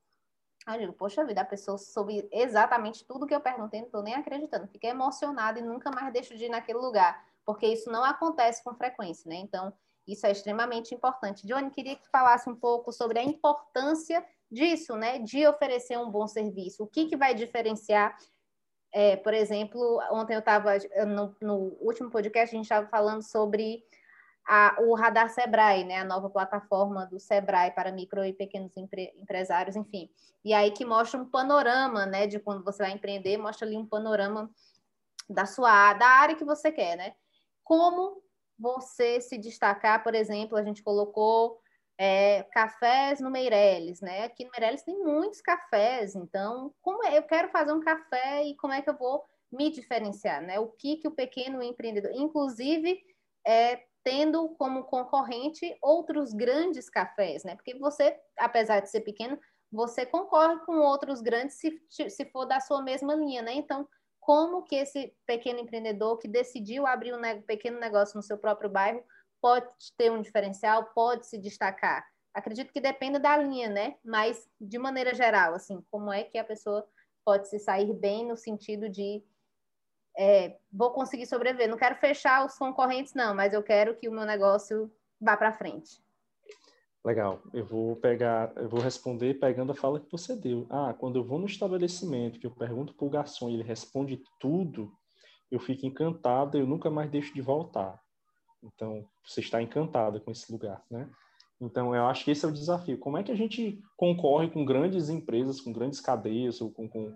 Eu 0.66 0.78
digo, 0.78 0.92
poxa 0.95 1.26
vida, 1.26 1.42
a 1.42 1.45
pessoa 1.45 1.76
soube 1.76 2.26
exatamente 2.33 3.04
tudo 3.04 3.26
que 3.26 3.35
eu 3.35 3.40
perguntei, 3.40 3.80
não 3.80 3.87
estou 3.88 4.02
nem 4.02 4.14
acreditando. 4.14 4.66
Fiquei 4.68 4.88
emocionada 4.88 5.59
e 5.59 5.62
nunca 5.62 5.90
mais 5.90 6.11
deixo 6.11 6.35
de 6.38 6.47
ir 6.47 6.49
naquele 6.49 6.78
lugar, 6.78 7.23
porque 7.45 7.66
isso 7.66 7.90
não 7.90 8.02
acontece 8.02 8.64
com 8.64 8.75
frequência, 8.75 9.28
né? 9.28 9.37
Então, 9.37 9.71
isso 10.09 10.26
é 10.26 10.30
extremamente 10.30 10.95
importante. 10.95 11.47
Johnny, 11.47 11.68
queria 11.71 11.97
que 11.97 12.09
falasse 12.09 12.49
um 12.49 12.56
pouco 12.56 12.90
sobre 12.90 13.18
a 13.18 13.23
importância 13.23 14.25
disso, 14.50 14.97
né? 14.97 15.18
De 15.18 15.47
oferecer 15.47 15.99
um 15.99 16.11
bom 16.11 16.26
serviço. 16.26 16.83
O 16.83 16.87
que, 16.87 17.04
que 17.04 17.16
vai 17.16 17.35
diferenciar 17.35 18.16
é, 18.99 19.15
por 19.15 19.35
exemplo, 19.35 20.00
ontem 20.11 20.33
eu 20.33 20.38
estava, 20.38 20.73
no, 21.07 21.37
no, 21.38 21.76
último 21.83 22.11
podcast, 22.11 22.49
a 22.49 22.57
gente 22.57 22.65
estava 22.65 22.87
falando 22.87 23.21
sobre 23.21 23.85
a, 24.49 24.75
o 24.81 24.95
Radar 24.95 25.29
Sebrae, 25.29 25.85
né, 25.85 25.99
a 25.99 26.05
nova 26.05 26.31
plataforma 26.31 27.05
do 27.05 27.21
Sebrae 27.21 27.73
para 27.73 27.93
micro 27.93 28.25
e 28.25 28.33
pequenos 28.33 28.75
empre, 28.75 29.12
empresários, 29.19 29.76
enfim. 29.76 30.09
E 30.43 30.55
aí 30.55 30.71
que 30.71 30.83
mostra 30.83 31.21
um 31.21 31.29
panorama, 31.29 32.07
né, 32.07 32.26
de 32.26 32.41
quando 32.41 32.65
você 32.65 32.85
vai 32.85 32.93
empreender, 32.93 33.37
mostra 33.37 33.67
ali 33.67 33.76
um 33.76 33.85
panorama 33.85 34.50
da 35.29 35.45
sua 35.45 35.93
da 35.93 36.07
área 36.07 36.35
que 36.35 36.45
você 36.45 36.73
quer, 36.73 36.97
né? 36.97 37.12
Como 37.62 38.23
você 38.59 39.21
se 39.21 39.37
destacar, 39.37 40.03
por 40.03 40.15
exemplo, 40.15 40.57
a 40.57 40.62
gente 40.62 40.83
colocou 40.83 41.61
é, 41.99 42.43
cafés 42.53 43.21
no 43.21 43.31
Meireles, 43.31 44.00
né? 44.00 44.25
Aqui 44.25 44.45
no 44.45 44.50
Meireles 44.50 44.83
tem 44.83 44.99
muitos 44.99 45.41
cafés, 45.41 46.15
então 46.15 46.75
como 46.83 47.05
é, 47.05 47.17
eu 47.17 47.23
quero 47.23 47.49
fazer 47.49 47.73
um 47.73 47.81
café 47.81 48.45
e 48.45 48.55
como 48.57 48.75
é 48.75 48.83
que 48.83 48.91
eu 48.91 48.97
vou 48.97 49.25
me 49.50 49.71
diferenciar, 49.71 50.43
né? 50.43 50.59
O 50.59 50.69
que 50.69 50.97
que 50.97 51.09
o 51.09 51.12
pequeno 51.12 51.62
empreendedor, 51.62 52.11
inclusive, 52.15 53.00
é, 53.47 53.83
tendo 54.05 54.49
como 54.50 54.85
concorrente 54.85 55.76
outros 55.83 56.33
grandes 56.33 56.91
cafés, 56.91 57.45
né? 57.45 57.57
Porque 57.57 57.75
você, 57.79 58.17
apesar 58.38 58.81
de 58.81 58.91
ser 58.91 59.00
pequeno, 59.00 59.38
você 59.73 60.05
concorre 60.05 60.59
com 60.61 60.79
outros 60.79 61.21
grandes 61.21 61.57
se, 61.57 61.81
se 61.88 62.25
for 62.26 62.45
da 62.45 62.61
sua 62.61 62.83
mesma 62.83 63.15
linha, 63.15 63.43
né? 63.43 63.55
Então, 63.55 63.88
como 64.21 64.62
que 64.62 64.75
esse 64.75 65.15
pequeno 65.25 65.61
empreendedor 65.61 66.19
que 66.19 66.29
decidiu 66.29 66.87
abrir 66.87 67.15
um 67.15 67.43
pequeno 67.43 67.79
negócio 67.79 68.17
no 68.17 68.23
seu 68.23 68.37
próprio 68.37 68.69
bairro 68.69 69.03
pode 69.40 69.69
ter 69.97 70.10
um 70.10 70.21
diferencial, 70.21 70.84
pode 70.95 71.26
se 71.26 71.39
destacar? 71.39 72.06
Acredito 72.34 72.73
que 72.73 72.80
dependa 72.80 73.19
da 73.19 73.37
linha, 73.37 73.69
né? 73.69 73.97
Mas 74.04 74.49
de 74.60 74.78
maneira 74.78 75.15
geral, 75.15 75.54
assim, 75.54 75.82
como 75.91 76.13
é 76.13 76.23
que 76.23 76.37
a 76.37 76.45
pessoa 76.45 76.87
pode 77.25 77.49
se 77.49 77.58
sair 77.58 77.93
bem 77.95 78.26
no 78.26 78.37
sentido 78.37 78.89
de 78.89 79.25
é, 80.19 80.56
vou 80.73 80.91
conseguir 80.93 81.26
sobreviver. 81.26 81.69
Não 81.69 81.76
quero 81.76 81.97
fechar 81.97 82.47
os 82.47 82.56
concorrentes, 82.56 83.15
não, 83.15 83.34
mas 83.34 83.52
eu 83.52 83.63
quero 83.63 83.97
que 83.97 84.08
o 84.08 84.13
meu 84.13 84.25
negócio 84.25 84.91
vá 85.21 85.37
para 85.37 85.52
frente. 85.52 86.02
Legal. 87.04 87.41
Eu 87.52 87.65
vou 87.65 87.97
pegar, 87.97 88.52
eu 88.56 88.69
vou 88.69 88.80
responder 88.80 89.34
pegando 89.34 89.73
a 89.73 89.75
fala 89.75 90.00
que 90.00 90.10
você 90.10 90.34
deu. 90.34 90.67
Ah, 90.71 90.93
quando 90.93 91.17
eu 91.17 91.25
vou 91.25 91.39
no 91.39 91.47
estabelecimento, 91.47 92.41
que 92.41 92.47
eu 92.47 92.50
pergunto 92.50 92.95
para 92.95 93.06
o 93.06 93.10
garçom 93.10 93.49
e 93.49 93.54
ele 93.54 93.63
responde 93.63 94.23
tudo, 94.41 94.93
eu 95.50 95.60
fico 95.60 95.87
encantado, 95.87 96.58
eu 96.58 96.67
nunca 96.67 96.91
mais 96.91 97.10
deixo 97.10 97.32
de 97.32 97.41
voltar. 97.41 98.00
Então, 98.75 99.05
você 99.25 99.41
está 99.41 99.63
encantada 99.63 100.21
com 100.21 100.31
esse 100.31 100.50
lugar, 100.50 100.83
né? 100.91 101.09
Então, 101.61 101.95
eu 101.95 102.07
acho 102.07 102.25
que 102.25 102.31
esse 102.31 102.45
é 102.45 102.49
o 102.49 102.52
desafio. 102.52 102.99
Como 102.99 103.17
é 103.17 103.23
que 103.23 103.33
a 103.33 103.37
gente 103.37 103.83
concorre 103.97 104.50
com 104.50 104.65
grandes 104.65 105.09
empresas, 105.09 105.61
com 105.61 105.73
grandes 105.73 106.00
cadeias, 106.00 106.61
ou, 106.61 106.71
com, 106.71 106.89
com 106.89 107.15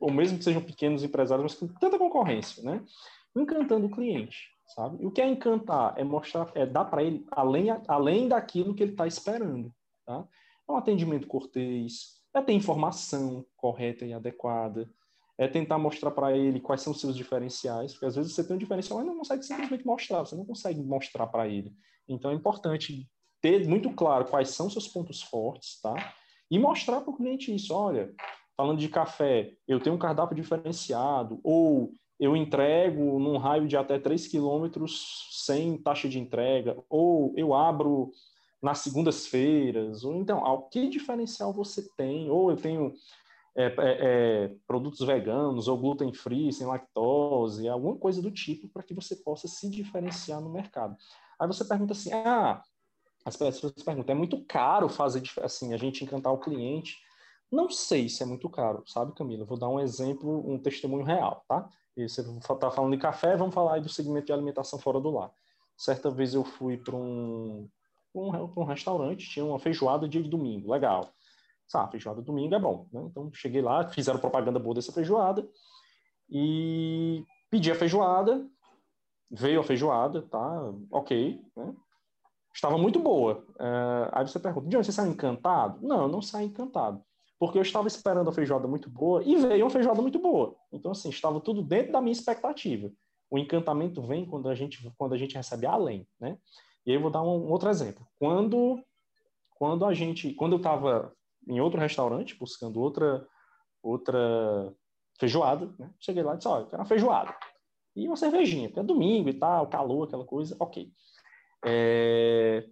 ou 0.00 0.10
mesmo 0.10 0.38
que 0.38 0.44
sejam 0.44 0.62
pequenos 0.62 1.04
empresários, 1.04 1.42
mas 1.42 1.54
com 1.54 1.68
tanta 1.78 1.98
concorrência, 1.98 2.62
né? 2.62 2.82
Encantando 3.36 3.86
o 3.86 3.90
cliente, 3.90 4.50
sabe? 4.74 5.02
E 5.02 5.06
o 5.06 5.10
que 5.10 5.20
é 5.20 5.28
encantar? 5.28 5.94
É 5.96 6.04
mostrar, 6.04 6.50
é 6.54 6.66
dar 6.66 6.84
para 6.86 7.02
ele 7.02 7.26
além, 7.30 7.66
além 7.86 8.28
daquilo 8.28 8.74
que 8.74 8.82
ele 8.82 8.92
está 8.92 9.06
esperando, 9.06 9.72
tá? 10.04 10.26
É 10.68 10.72
um 10.72 10.76
atendimento 10.76 11.26
cortês, 11.26 12.20
é 12.34 12.40
ter 12.40 12.52
informação 12.52 13.44
correta 13.56 14.04
e 14.04 14.12
adequada, 14.12 14.88
é 15.42 15.48
tentar 15.48 15.78
mostrar 15.78 16.10
para 16.10 16.36
ele 16.36 16.60
quais 16.60 16.82
são 16.82 16.92
os 16.92 17.00
seus 17.00 17.16
diferenciais, 17.16 17.92
porque 17.92 18.06
às 18.06 18.16
vezes 18.16 18.32
você 18.32 18.44
tem 18.44 18.54
um 18.54 18.58
diferencial, 18.58 18.98
mas 18.98 19.06
não 19.06 19.18
consegue 19.18 19.42
simplesmente 19.42 19.86
mostrar, 19.86 20.20
você 20.20 20.36
não 20.36 20.44
consegue 20.44 20.80
mostrar 20.82 21.26
para 21.26 21.48
ele. 21.48 21.72
Então 22.08 22.30
é 22.30 22.34
importante 22.34 23.08
ter 23.40 23.66
muito 23.66 23.90
claro 23.90 24.26
quais 24.26 24.50
são 24.50 24.70
seus 24.70 24.86
pontos 24.86 25.20
fortes, 25.22 25.80
tá? 25.80 26.14
E 26.50 26.58
mostrar 26.58 27.00
para 27.00 27.10
o 27.10 27.16
cliente 27.16 27.54
isso, 27.54 27.74
olha, 27.74 28.14
falando 28.56 28.78
de 28.78 28.88
café, 28.88 29.52
eu 29.66 29.80
tenho 29.80 29.96
um 29.96 29.98
cardápio 29.98 30.36
diferenciado, 30.36 31.40
ou 31.42 31.92
eu 32.20 32.36
entrego 32.36 33.18
num 33.18 33.36
raio 33.36 33.66
de 33.66 33.76
até 33.76 33.98
3 33.98 34.28
quilômetros 34.28 35.28
sem 35.44 35.76
taxa 35.76 36.08
de 36.08 36.20
entrega, 36.20 36.76
ou 36.88 37.34
eu 37.36 37.52
abro 37.52 38.12
nas 38.62 38.78
segundas-feiras, 38.78 40.04
ou 40.04 40.14
então, 40.14 40.68
que 40.70 40.88
diferencial 40.88 41.52
você 41.52 41.88
tem? 41.96 42.30
Ou 42.30 42.50
eu 42.50 42.56
tenho 42.56 42.94
é, 43.54 43.66
é, 43.66 43.74
é, 43.78 44.54
produtos 44.66 45.00
veganos 45.06 45.68
ou 45.68 45.76
gluten 45.76 46.12
free, 46.12 46.52
sem 46.52 46.66
lactose, 46.66 47.68
alguma 47.68 47.96
coisa 47.96 48.22
do 48.22 48.30
tipo, 48.30 48.68
para 48.68 48.82
que 48.82 48.94
você 48.94 49.16
possa 49.16 49.46
se 49.46 49.68
diferenciar 49.68 50.40
no 50.40 50.50
mercado. 50.50 50.96
Aí 51.38 51.46
você 51.46 51.64
pergunta 51.64 51.92
assim: 51.92 52.12
ah, 52.12 52.62
as 53.24 53.36
pessoas 53.36 53.74
perguntam, 53.84 54.14
é 54.14 54.18
muito 54.18 54.42
caro 54.46 54.88
fazer 54.88 55.22
assim, 55.42 55.74
a 55.74 55.76
gente 55.76 56.02
encantar 56.02 56.32
o 56.32 56.38
cliente? 56.38 56.96
Não 57.50 57.70
sei 57.70 58.08
se 58.08 58.22
é 58.22 58.26
muito 58.26 58.48
caro, 58.48 58.82
sabe, 58.86 59.14
Camila? 59.14 59.44
Vou 59.44 59.58
dar 59.58 59.68
um 59.68 59.78
exemplo, 59.78 60.50
um 60.50 60.58
testemunho 60.58 61.04
real, 61.04 61.44
tá? 61.46 61.68
E 61.94 62.08
você 62.08 62.22
está 62.22 62.70
falando 62.70 62.92
de 62.92 62.98
café, 62.98 63.36
vamos 63.36 63.54
falar 63.54 63.74
aí 63.74 63.82
do 63.82 63.88
segmento 63.90 64.26
de 64.26 64.32
alimentação 64.32 64.78
fora 64.78 64.98
do 64.98 65.10
lar. 65.10 65.30
Certa 65.76 66.10
vez 66.10 66.32
eu 66.32 66.42
fui 66.42 66.78
para 66.78 66.96
um, 66.96 67.68
um, 68.14 68.28
um 68.56 68.64
restaurante, 68.64 69.28
tinha 69.28 69.44
uma 69.44 69.58
feijoada 69.58 70.08
dia 70.08 70.22
de 70.22 70.30
domingo, 70.30 70.72
legal 70.72 71.12
ah, 71.78 71.88
feijoada 71.88 72.22
domingo 72.22 72.54
é 72.54 72.58
bom, 72.58 72.86
né? 72.92 73.02
Então 73.10 73.30
cheguei 73.32 73.62
lá, 73.62 73.88
fizeram 73.88 74.18
propaganda 74.18 74.58
boa 74.58 74.74
dessa 74.74 74.92
feijoada 74.92 75.48
e 76.30 77.24
pedi 77.50 77.70
a 77.70 77.74
feijoada, 77.74 78.46
veio 79.30 79.60
a 79.60 79.64
feijoada, 79.64 80.22
tá? 80.22 80.72
Ok, 80.90 81.40
né? 81.56 81.74
Estava 82.54 82.76
muito 82.76 82.98
boa. 82.98 83.44
Uh, 83.52 84.08
aí 84.12 84.26
você 84.26 84.38
pergunta, 84.38 84.66
onde 84.66 84.76
você 84.76 84.92
saiu 84.92 85.10
encantado? 85.10 85.78
Não, 85.86 86.02
eu 86.02 86.08
não 86.08 86.20
saí 86.20 86.46
encantado. 86.46 87.02
Porque 87.38 87.58
eu 87.58 87.62
estava 87.62 87.88
esperando 87.88 88.28
a 88.28 88.32
feijoada 88.32 88.68
muito 88.68 88.88
boa 88.90 89.22
e 89.24 89.36
veio 89.36 89.64
uma 89.64 89.70
feijoada 89.70 90.00
muito 90.00 90.18
boa. 90.18 90.54
Então, 90.70 90.92
assim, 90.92 91.08
estava 91.08 91.40
tudo 91.40 91.62
dentro 91.62 91.92
da 91.92 92.00
minha 92.00 92.12
expectativa. 92.12 92.90
O 93.30 93.38
encantamento 93.38 94.02
vem 94.02 94.26
quando 94.26 94.48
a 94.48 94.54
gente, 94.54 94.78
quando 94.96 95.14
a 95.14 95.18
gente 95.18 95.34
recebe 95.34 95.66
além, 95.66 96.06
né? 96.20 96.36
E 96.84 96.90
aí 96.90 96.96
eu 96.96 97.00
vou 97.00 97.10
dar 97.10 97.22
um, 97.22 97.46
um 97.46 97.50
outro 97.50 97.70
exemplo. 97.70 98.06
Quando, 98.18 98.82
quando 99.56 99.84
a 99.86 99.94
gente, 99.94 100.34
quando 100.34 100.52
eu 100.52 100.58
estava 100.58 101.12
em 101.46 101.60
outro 101.60 101.80
restaurante, 101.80 102.36
buscando 102.38 102.80
outra, 102.80 103.26
outra 103.82 104.74
feijoada, 105.18 105.72
né? 105.78 105.90
Cheguei 106.00 106.22
lá 106.22 106.34
e 106.34 106.36
disse, 106.36 106.48
olha, 106.48 106.62
eu 106.62 106.66
quero 106.66 106.82
uma 106.82 106.88
feijoada. 106.88 107.34
E 107.94 108.06
uma 108.06 108.16
cervejinha, 108.16 108.68
porque 108.68 108.80
é 108.80 108.84
domingo 108.84 109.28
e 109.28 109.34
tal, 109.34 109.68
calor, 109.68 110.06
aquela 110.06 110.24
coisa, 110.24 110.56
ok. 110.58 110.90
É... 111.64 112.66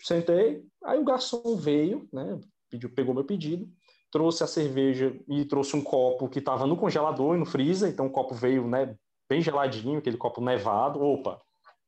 Sentei, 0.00 0.64
aí 0.84 0.98
o 0.98 1.04
garçom 1.04 1.56
veio, 1.56 2.08
né? 2.12 2.40
Pediu, 2.68 2.92
pegou 2.92 3.14
meu 3.14 3.24
pedido, 3.24 3.68
trouxe 4.10 4.42
a 4.42 4.46
cerveja 4.46 5.16
e 5.28 5.44
trouxe 5.44 5.76
um 5.76 5.82
copo 5.82 6.28
que 6.28 6.38
estava 6.38 6.66
no 6.66 6.76
congelador 6.76 7.34
e 7.34 7.38
no 7.38 7.46
freezer, 7.46 7.90
então 7.90 8.06
o 8.06 8.10
copo 8.10 8.34
veio, 8.34 8.66
né, 8.66 8.96
bem 9.28 9.40
geladinho, 9.40 9.98
aquele 9.98 10.16
copo 10.16 10.40
nevado. 10.40 11.00
Opa, 11.00 11.40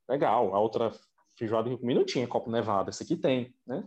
legal. 0.08 0.54
A 0.54 0.60
outra 0.60 0.92
feijoada 1.36 1.68
que 1.68 1.74
eu 1.74 1.78
comi 1.78 1.94
não 1.94 2.04
tinha 2.04 2.26
copo 2.26 2.50
nevado, 2.50 2.88
essa 2.88 3.04
aqui 3.04 3.16
tem, 3.16 3.54
né? 3.66 3.84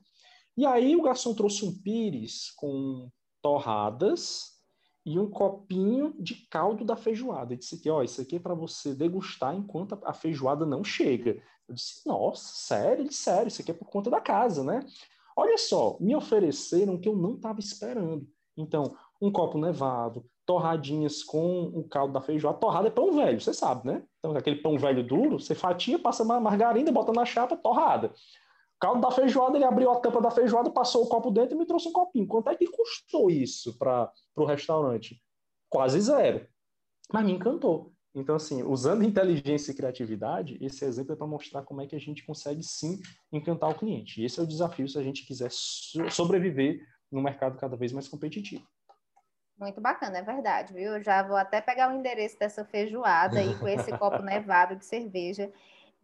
E 0.58 0.66
aí 0.66 0.96
o 0.96 1.04
garçom 1.04 1.36
trouxe 1.36 1.64
um 1.64 1.72
pires 1.72 2.52
com 2.58 3.10
torradas 3.42 4.58
e 5.06 5.20
um 5.20 5.30
copinho 5.30 6.16
de 6.20 6.36
caldo 6.50 6.84
da 6.84 6.98
feijoada. 6.98 7.54
Ele 7.54 7.60
disse 7.60 7.76
aqui, 7.76 7.90
ó, 7.90 8.02
isso 8.02 8.20
aqui 8.20 8.38
é 8.38 8.40
para 8.40 8.56
você 8.56 8.94
degustar 8.96 9.56
enquanto 9.56 9.98
a 10.04 10.14
feijoada 10.14 10.66
não 10.66 10.84
chega. 10.84 11.42
Eu 11.70 11.76
disse, 11.76 12.06
nossa, 12.06 12.44
sério? 12.56 13.04
Ele, 13.04 13.14
sério, 13.14 13.48
isso 13.48 13.62
aqui 13.62 13.72
é 13.72 13.74
por 13.74 13.88
conta 13.88 14.10
da 14.10 14.20
casa, 14.20 14.64
né? 14.64 14.86
Olha 15.36 15.58
só, 15.58 15.96
me 16.00 16.16
ofereceram 16.16 16.96
o 16.96 17.00
que 17.00 17.08
eu 17.08 17.16
não 17.16 17.36
estava 17.36 17.60
esperando. 17.60 18.28
Então, 18.58 18.98
um 19.22 19.32
copo 19.32 19.60
nevado, 19.60 20.26
torradinhas 20.46 21.24
com 21.24 21.66
o 21.68 21.88
caldo 21.88 22.14
da 22.14 22.22
feijoada. 22.22 22.58
Torrada 22.58 22.88
é 22.88 22.92
pão 22.92 23.14
velho, 23.14 23.40
você 23.40 23.54
sabe, 23.54 23.88
né? 23.88 24.04
Então, 24.18 24.36
aquele 24.36 24.58
pão 24.58 24.78
velho 24.78 25.06
duro, 25.06 25.40
você 25.40 25.54
fatia, 25.54 26.00
passa 26.00 26.24
margarina, 26.24 26.92
bota 26.92 27.14
na 27.14 27.24
chapa, 27.24 27.56
torrada. 27.56 28.12
Caldo 28.80 29.02
da 29.02 29.12
feijoada, 29.12 29.58
ele 29.58 29.66
abriu 29.66 29.92
a 29.92 30.00
tampa 30.00 30.22
da 30.22 30.30
feijoada, 30.30 30.70
passou 30.70 31.04
o 31.04 31.08
copo 31.08 31.32
dentro 31.32 31.56
e 31.56 31.58
me 31.58 31.66
trouxe 31.66 31.90
um 31.90 31.92
copinho. 31.92 32.28
Quanto 32.28 32.50
é 32.50 32.56
que 32.56 32.68
custou 32.68 33.30
isso 33.30 33.78
para 33.78 34.12
o 34.36 34.46
restaurante? 34.46 35.20
Quase 35.70 36.00
zero. 36.00 36.48
Mas 37.12 37.26
me 37.26 37.34
encantou. 37.34 37.92
Então, 38.14 38.36
assim, 38.36 38.64
usando 38.64 39.04
inteligência 39.04 39.72
e 39.72 39.76
criatividade, 39.76 40.58
esse 40.60 40.84
exemplo 40.86 41.14
é 41.14 41.16
para 41.16 41.28
mostrar 41.28 41.64
como 41.64 41.82
é 41.82 41.88
que 41.88 41.96
a 41.96 42.00
gente 42.00 42.26
consegue 42.26 42.64
sim 42.64 43.00
encantar 43.32 43.70
o 43.70 43.76
cliente. 43.76 44.22
E 44.22 44.26
esse 44.26 44.40
é 44.40 44.44
o 44.44 44.48
desafio 44.48 44.88
se 44.88 44.98
a 44.98 45.04
gente 45.04 45.26
quiser 45.26 45.52
sobreviver 45.52 46.80
no 47.12 47.22
mercado 47.22 47.58
cada 47.58 47.76
vez 47.76 47.92
mais 47.92 48.08
competitivo. 48.08 48.68
Muito 49.60 49.82
bacana, 49.82 50.20
é 50.20 50.22
verdade, 50.22 50.74
viu? 50.74 50.94
Eu 50.94 51.04
já 51.04 51.24
vou 51.24 51.36
até 51.36 51.62
pegar 51.62 51.92
o 51.92 51.96
endereço 51.96 52.38
dessa 52.38 52.64
feijoada 52.64 53.40
aí 53.40 53.56
com 53.58 53.68
esse 53.68 53.96
copo 53.98 54.22
nevado 54.24 54.76
de 54.76 54.86
cerveja. 54.86 55.52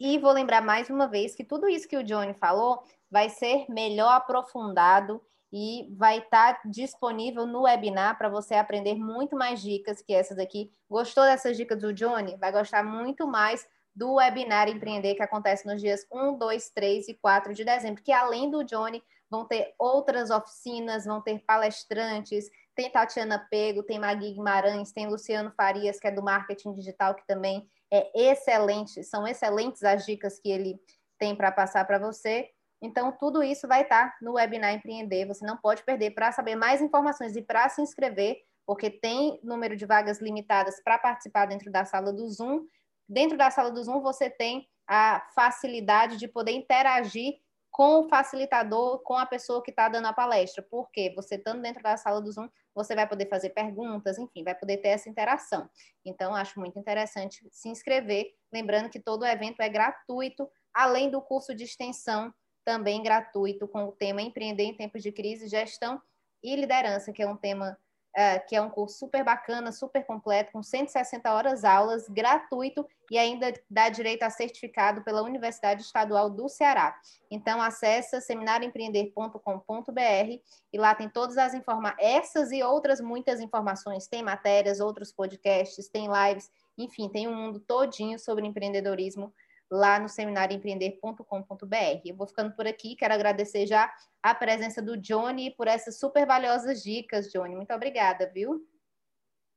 E 0.05 0.17
vou 0.17 0.33
lembrar 0.33 0.61
mais 0.61 0.89
uma 0.89 1.07
vez 1.07 1.33
que 1.33 1.45
tudo 1.45 1.69
isso 1.69 1.87
que 1.87 1.95
o 1.95 2.03
Johnny 2.03 2.33
falou 2.33 2.83
vai 3.09 3.29
ser 3.29 3.65
melhor 3.69 4.11
aprofundado 4.11 5.21
e 5.49 5.87
vai 5.95 6.17
estar 6.17 6.55
tá 6.55 6.61
disponível 6.65 7.47
no 7.47 7.61
webinar 7.61 8.17
para 8.17 8.27
você 8.27 8.55
aprender 8.55 8.95
muito 8.95 9.33
mais 9.33 9.61
dicas 9.61 10.01
que 10.01 10.13
essas 10.13 10.37
aqui. 10.37 10.69
Gostou 10.89 11.23
dessas 11.23 11.55
dicas 11.55 11.79
do 11.79 11.93
Johnny? 11.93 12.35
Vai 12.35 12.51
gostar 12.51 12.83
muito 12.83 13.25
mais 13.25 13.65
do 13.95 14.15
webinar 14.15 14.67
Empreender 14.67 15.15
que 15.15 15.23
acontece 15.23 15.65
nos 15.65 15.79
dias 15.79 16.05
1, 16.11 16.37
2, 16.37 16.69
3 16.71 17.07
e 17.07 17.13
4 17.13 17.53
de 17.53 17.63
dezembro, 17.63 18.03
que 18.03 18.11
além 18.11 18.51
do 18.51 18.61
Johnny, 18.61 19.01
vão 19.29 19.45
ter 19.45 19.73
outras 19.79 20.29
oficinas, 20.29 21.05
vão 21.05 21.21
ter 21.21 21.39
palestrantes, 21.45 22.51
tem 22.75 22.91
Tatiana 22.91 23.39
Pego, 23.49 23.83
tem 23.83 23.99
Magui 23.99 24.33
Guimarães, 24.33 24.91
tem 24.91 25.07
Luciano 25.07 25.51
Farias, 25.51 25.99
que 25.99 26.07
é 26.07 26.12
do 26.12 26.23
marketing 26.23 26.73
digital, 26.73 27.15
que 27.15 27.25
também 27.27 27.67
é 27.91 28.31
excelente, 28.31 29.03
são 29.03 29.27
excelentes 29.27 29.83
as 29.83 30.05
dicas 30.05 30.39
que 30.39 30.49
ele 30.49 30.79
tem 31.19 31.36
para 31.36 31.51
passar 31.51 31.86
para 31.86 31.99
você. 31.99 32.49
Então, 32.81 33.12
tudo 33.12 33.43
isso 33.43 33.67
vai 33.67 33.83
estar 33.83 34.09
tá 34.09 34.17
no 34.21 34.33
webinar 34.33 34.73
Empreender, 34.73 35.25
você 35.25 35.45
não 35.45 35.55
pode 35.57 35.83
perder. 35.83 36.12
Para 36.12 36.31
saber 36.31 36.55
mais 36.55 36.81
informações 36.81 37.36
e 37.36 37.41
para 37.41 37.69
se 37.69 37.81
inscrever, 37.81 38.38
porque 38.65 38.89
tem 38.89 39.39
número 39.43 39.75
de 39.75 39.86
vagas 39.86 40.19
limitadas 40.19 40.81
para 40.83 40.97
participar 40.97 41.45
dentro 41.45 41.71
da 41.71 41.86
sala 41.86 42.12
do 42.12 42.27
Zoom. 42.29 42.65
Dentro 43.07 43.38
da 43.38 43.51
sala 43.51 43.71
do 43.71 43.83
Zoom, 43.83 44.01
você 44.01 44.29
tem 44.29 44.67
a 44.88 45.25
facilidade 45.33 46.17
de 46.17 46.27
poder 46.27 46.51
interagir 46.51 47.36
com 47.73 48.01
o 48.01 48.07
facilitador, 48.07 48.99
com 48.99 49.15
a 49.15 49.25
pessoa 49.25 49.62
que 49.63 49.71
está 49.71 49.89
dando 49.89 50.05
a 50.05 50.13
palestra. 50.13 50.63
Porque 50.69 51.12
você 51.15 51.36
estando 51.36 51.59
dentro 51.59 51.81
da 51.81 51.97
sala 51.97 52.21
do 52.21 52.31
Zoom, 52.31 52.47
você 52.73 52.93
vai 52.93 53.09
poder 53.09 53.27
fazer 53.27 53.49
perguntas, 53.49 54.19
enfim, 54.19 54.43
vai 54.43 54.53
poder 54.53 54.77
ter 54.77 54.89
essa 54.89 55.09
interação. 55.09 55.67
Então, 56.05 56.36
acho 56.36 56.59
muito 56.59 56.77
interessante 56.77 57.45
se 57.51 57.67
inscrever. 57.69 58.31
Lembrando 58.53 58.91
que 58.91 58.99
todo 58.99 59.23
o 59.23 59.25
evento 59.25 59.59
é 59.59 59.67
gratuito, 59.67 60.47
além 60.71 61.09
do 61.09 61.19
curso 61.19 61.55
de 61.55 61.63
extensão, 61.63 62.31
também 62.63 63.01
gratuito, 63.01 63.67
com 63.67 63.86
o 63.86 63.91
tema 63.91 64.21
Empreender 64.21 64.63
em 64.63 64.77
Tempos 64.77 65.01
de 65.01 65.12
Crise, 65.12 65.47
Gestão 65.47 65.99
e 66.43 66.55
Liderança, 66.55 67.12
que 67.12 67.23
é 67.23 67.27
um 67.27 67.36
tema 67.36 67.75
é, 68.15 68.39
que 68.39 68.56
é 68.56 68.62
um 68.62 68.69
curso 68.69 68.99
super 68.99 69.23
bacana, 69.23 69.71
super 69.71 70.06
completo, 70.06 70.52
com 70.52 70.62
160 70.62 71.34
horas 71.34 71.63
aulas, 71.63 72.08
gratuito 72.08 72.86
e 73.10 73.17
ainda 73.17 73.52
dá 73.69 73.89
direito 73.89 74.23
a 74.23 74.30
certificado 74.30 75.04
pela 75.04 75.23
Universidade 75.23 75.82
Estadual 75.82 76.30
do 76.30 76.47
Ceará. 76.47 76.95
Então, 77.30 77.62
acessa 77.62 78.21
seminarioempreender.com.br 78.21 80.39
e 80.71 80.78
lá 80.78 80.93
tem 80.93 81.10
todas 81.10 81.38
as 81.38 81.54
informações, 81.54 81.97
essas 81.99 82.52
e 82.52 82.62
outras 82.62 83.02
muitas 83.02 83.39
informações. 83.39 84.08
Tem 84.08 84.21
matérias, 84.21 84.80
outros 84.80 85.12
podcasts, 85.12 85.89
tem 85.89 86.08
lives, 86.08 86.52
enfim, 86.78 87.10
tem 87.10 87.28
um 87.28 87.36
mundo 87.36 87.60
todinho 87.60 88.19
sobre 88.19 88.45
empreendedorismo 88.45 89.34
lá 89.71 89.99
no 89.99 90.08
seminarioempreender.com.br. 90.10 92.02
Eu 92.06 92.15
vou 92.15 92.28
ficando 92.28 92.56
por 92.56 92.67
aqui, 92.67 92.95
quero 92.95 93.13
agradecer 93.13 93.65
já 93.65 93.91
a 94.21 94.34
presença 94.34 94.82
do 94.82 94.97
Johnny 94.97 95.52
por 95.52 95.67
essas 95.67 95.99
super 95.99 96.26
valiosas 96.26 96.82
dicas, 96.82 97.32
Johnny. 97.32 97.56
Muito 97.56 97.73
obrigada, 97.73 98.32
viu? 98.34 98.65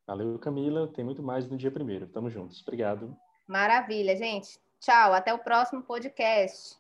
Valeu, 0.07 0.39
Camila. 0.39 0.87
Tem 0.89 1.05
muito 1.05 1.23
mais 1.23 1.49
no 1.49 1.57
dia 1.57 1.71
primeiro. 1.71 2.07
Tamo 2.07 2.31
juntos. 2.31 2.63
Obrigado. 2.63 3.17
Maravilha, 3.47 4.17
gente. 4.17 4.59
Tchau. 4.81 5.13
Até 5.13 5.35
o 5.35 5.39
próximo 5.39 5.83
podcast. 5.83 6.77